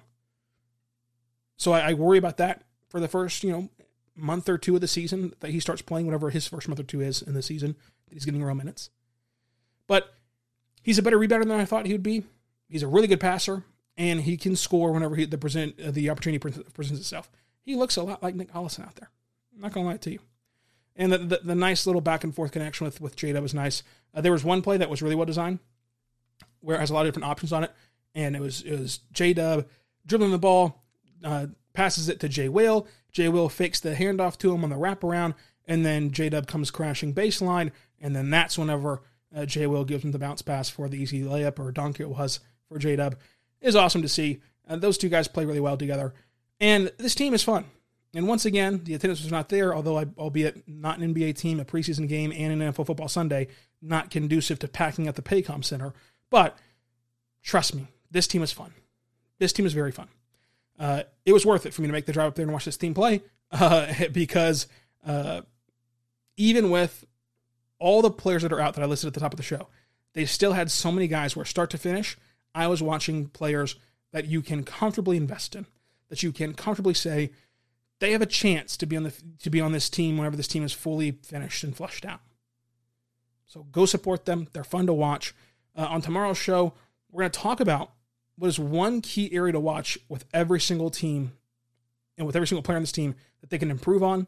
So 1.56 1.72
I, 1.72 1.90
I 1.90 1.94
worry 1.94 2.18
about 2.18 2.38
that 2.38 2.62
for 2.88 2.98
the 2.98 3.08
first, 3.08 3.44
you 3.44 3.52
know, 3.52 3.68
month 4.16 4.48
or 4.48 4.58
two 4.58 4.74
of 4.74 4.80
the 4.80 4.88
season 4.88 5.32
that 5.40 5.50
he 5.50 5.60
starts 5.60 5.82
playing, 5.82 6.06
whatever 6.06 6.30
his 6.30 6.48
first 6.48 6.68
month 6.68 6.80
or 6.80 6.84
two 6.84 7.00
is 7.00 7.22
in 7.22 7.34
the 7.34 7.42
season, 7.42 7.76
that 8.08 8.14
he's 8.14 8.24
getting 8.24 8.42
real 8.42 8.54
minutes. 8.54 8.90
But 9.86 10.12
he's 10.82 10.98
a 10.98 11.02
better 11.02 11.18
rebounder 11.18 11.46
than 11.46 11.60
I 11.60 11.64
thought 11.64 11.86
he 11.86 11.92
would 11.92 12.02
be. 12.02 12.24
He's 12.68 12.82
a 12.82 12.88
really 12.88 13.06
good 13.06 13.20
passer, 13.20 13.64
and 13.96 14.20
he 14.22 14.36
can 14.36 14.56
score 14.56 14.92
whenever 14.92 15.16
he, 15.16 15.24
the 15.24 15.38
present 15.38 15.80
uh, 15.80 15.90
the 15.90 16.10
opportunity 16.10 16.38
presents 16.38 17.00
itself. 17.00 17.30
He 17.62 17.76
looks 17.76 17.96
a 17.96 18.02
lot 18.02 18.22
like 18.22 18.34
Nick 18.34 18.52
Collison 18.52 18.86
out 18.86 18.96
there. 18.96 19.10
I'm 19.54 19.62
not 19.62 19.72
gonna 19.72 19.86
lie 19.86 19.96
to 19.98 20.12
you. 20.12 20.18
And 20.96 21.12
the, 21.12 21.18
the, 21.18 21.40
the 21.42 21.54
nice 21.54 21.86
little 21.86 22.00
back 22.00 22.22
and 22.24 22.34
forth 22.34 22.52
connection 22.52 22.84
with 22.84 23.00
with 23.00 23.16
Jada 23.16 23.42
was 23.42 23.54
nice. 23.54 23.82
Uh, 24.14 24.20
there 24.20 24.32
was 24.32 24.44
one 24.44 24.62
play 24.62 24.76
that 24.76 24.90
was 24.90 25.02
really 25.02 25.16
well 25.16 25.26
designed, 25.26 25.58
where 26.60 26.76
it 26.76 26.80
has 26.80 26.90
a 26.90 26.94
lot 26.94 27.06
of 27.06 27.08
different 27.08 27.26
options 27.26 27.52
on 27.52 27.64
it, 27.64 27.72
and 28.14 28.36
it 28.36 28.40
was 28.40 28.62
it 28.62 28.78
was 28.78 28.98
J 29.12 29.32
Dub 29.32 29.66
dribbling 30.06 30.30
the 30.30 30.38
ball, 30.38 30.82
uh, 31.22 31.46
passes 31.72 32.08
it 32.08 32.20
to 32.20 32.28
Jay 32.28 32.48
Will. 32.48 32.86
Jay 33.10 33.28
Will 33.28 33.48
fakes 33.48 33.80
the 33.80 33.94
handoff 33.94 34.36
to 34.38 34.52
him 34.52 34.64
on 34.64 34.70
the 34.70 34.76
wraparound, 34.76 35.34
and 35.66 35.84
then 35.84 36.10
J 36.10 36.28
Dub 36.28 36.46
comes 36.46 36.70
crashing 36.70 37.14
baseline, 37.14 37.70
and 38.00 38.14
then 38.14 38.30
that's 38.30 38.58
whenever 38.58 39.02
uh, 39.34 39.46
Jay 39.46 39.66
Will 39.66 39.84
gives 39.84 40.04
him 40.04 40.12
the 40.12 40.18
bounce 40.18 40.42
pass 40.42 40.68
for 40.68 40.88
the 40.88 40.98
easy 40.98 41.22
layup 41.22 41.58
or 41.58 41.72
dunk 41.72 42.00
it 42.00 42.08
was 42.08 42.40
for 42.68 42.78
J 42.78 42.96
Dub. 42.96 43.16
Is 43.64 43.76
awesome 43.76 44.02
to 44.02 44.08
see. 44.08 44.40
Uh, 44.68 44.76
those 44.76 44.98
two 44.98 45.08
guys 45.08 45.28
play 45.28 45.44
really 45.44 45.60
well 45.60 45.76
together, 45.76 46.14
and 46.60 46.92
this 46.98 47.14
team 47.14 47.34
is 47.34 47.42
fun. 47.42 47.64
And 48.14 48.28
once 48.28 48.44
again, 48.44 48.82
the 48.84 48.94
attendance 48.94 49.22
was 49.22 49.32
not 49.32 49.48
there, 49.48 49.74
although 49.74 49.98
I, 49.98 50.06
albeit 50.16 50.68
not 50.68 50.98
an 50.98 51.12
NBA 51.12 51.36
team, 51.36 51.58
a 51.58 51.64
preseason 51.64 52.08
game, 52.08 52.32
and 52.36 52.62
an 52.62 52.72
NFL 52.72 52.86
football 52.86 53.08
Sunday, 53.08 53.48
not 53.82 54.10
conducive 54.10 54.60
to 54.60 54.68
packing 54.68 55.08
at 55.08 55.16
the 55.16 55.22
Paycom 55.22 55.64
Center. 55.64 55.92
But 56.30 56.56
trust 57.42 57.74
me, 57.74 57.88
this 58.10 58.28
team 58.28 58.42
is 58.42 58.52
fun. 58.52 58.72
This 59.38 59.52
team 59.52 59.66
is 59.66 59.72
very 59.72 59.90
fun 59.90 60.08
uh, 60.78 61.02
it 61.24 61.32
was 61.32 61.46
worth 61.46 61.66
it 61.66 61.74
for 61.74 61.82
me 61.82 61.88
to 61.88 61.92
make 61.92 62.06
the 62.06 62.12
drive 62.12 62.28
up 62.28 62.34
there 62.34 62.44
and 62.44 62.52
watch 62.52 62.64
this 62.64 62.76
team 62.76 62.94
play 62.94 63.22
uh, 63.52 63.92
because 64.12 64.66
uh, 65.06 65.42
even 66.36 66.70
with 66.70 67.04
all 67.78 68.02
the 68.02 68.10
players 68.10 68.42
that 68.42 68.52
are 68.52 68.60
out 68.60 68.74
that 68.74 68.82
I 68.82 68.86
listed 68.86 69.08
at 69.08 69.14
the 69.14 69.20
top 69.20 69.32
of 69.32 69.36
the 69.36 69.42
show, 69.42 69.68
they 70.14 70.24
still 70.24 70.52
had 70.52 70.70
so 70.70 70.90
many 70.92 71.06
guys 71.06 71.36
where 71.36 71.44
start 71.44 71.70
to 71.70 71.78
finish, 71.78 72.16
I 72.54 72.66
was 72.66 72.82
watching 72.82 73.26
players 73.26 73.76
that 74.12 74.26
you 74.26 74.42
can 74.42 74.62
comfortably 74.64 75.16
invest 75.16 75.56
in, 75.56 75.66
that 76.08 76.22
you 76.22 76.32
can 76.32 76.54
comfortably 76.54 76.94
say 76.94 77.30
they 78.00 78.12
have 78.12 78.22
a 78.22 78.26
chance 78.26 78.76
to 78.76 78.86
be 78.86 78.96
on 78.96 79.02
the 79.02 79.12
to 79.40 79.50
be 79.50 79.60
on 79.60 79.72
this 79.72 79.88
team 79.88 80.16
whenever 80.16 80.36
this 80.36 80.48
team 80.48 80.62
is 80.62 80.72
fully 80.72 81.12
finished 81.22 81.64
and 81.64 81.76
flushed 81.76 82.04
out. 82.04 82.20
So 83.46 83.64
go 83.72 83.86
support 83.86 84.24
them; 84.24 84.48
they're 84.52 84.64
fun 84.64 84.86
to 84.86 84.92
watch. 84.92 85.34
Uh, 85.76 85.86
on 85.86 86.00
tomorrow's 86.00 86.38
show, 86.38 86.74
we're 87.10 87.22
going 87.22 87.30
to 87.32 87.40
talk 87.40 87.60
about 87.60 87.90
what 88.36 88.48
is 88.48 88.58
one 88.58 89.00
key 89.00 89.32
area 89.32 89.52
to 89.52 89.60
watch 89.60 89.98
with 90.08 90.24
every 90.32 90.60
single 90.60 90.90
team 90.90 91.32
and 92.16 92.26
with 92.26 92.36
every 92.36 92.46
single 92.46 92.62
player 92.62 92.76
on 92.76 92.82
this 92.82 92.92
team 92.92 93.14
that 93.40 93.50
they 93.50 93.58
can 93.58 93.70
improve 93.70 94.02
on. 94.02 94.26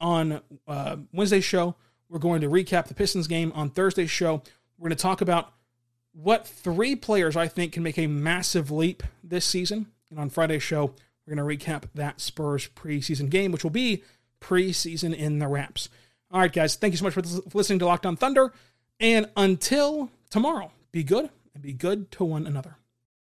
On 0.00 0.40
uh, 0.68 0.96
Wednesday's 1.12 1.44
show, 1.44 1.74
we're 2.08 2.18
going 2.18 2.40
to 2.40 2.48
recap 2.48 2.86
the 2.86 2.94
Pistons 2.94 3.26
game. 3.26 3.52
On 3.54 3.70
Thursday's 3.70 4.10
show, 4.10 4.42
we're 4.78 4.88
going 4.88 4.96
to 4.96 5.02
talk 5.02 5.20
about 5.20 5.52
what 6.20 6.46
three 6.46 6.96
players 6.96 7.36
I 7.36 7.46
think 7.46 7.72
can 7.72 7.82
make 7.82 7.98
a 7.98 8.06
massive 8.06 8.70
leap 8.70 9.02
this 9.22 9.44
season. 9.44 9.86
And 10.10 10.18
on 10.18 10.30
Friday's 10.30 10.62
show, 10.62 10.94
we're 11.26 11.34
going 11.34 11.58
to 11.58 11.66
recap 11.66 11.84
that 11.94 12.20
Spurs 12.20 12.68
preseason 12.68 13.28
game, 13.28 13.52
which 13.52 13.64
will 13.64 13.70
be 13.70 14.02
preseason 14.40 15.14
in 15.14 15.38
the 15.38 15.48
wraps. 15.48 15.88
All 16.30 16.40
right, 16.40 16.52
guys, 16.52 16.76
thank 16.76 16.92
you 16.92 16.98
so 16.98 17.04
much 17.04 17.14
for 17.14 17.22
listening 17.54 17.78
to 17.80 17.86
Locked 17.86 18.06
On 18.06 18.16
Thunder. 18.16 18.52
And 18.98 19.28
until 19.36 20.10
tomorrow, 20.30 20.72
be 20.90 21.04
good 21.04 21.28
and 21.54 21.62
be 21.62 21.72
good 21.72 22.10
to 22.12 22.24
one 22.24 22.46
another. 22.46 22.76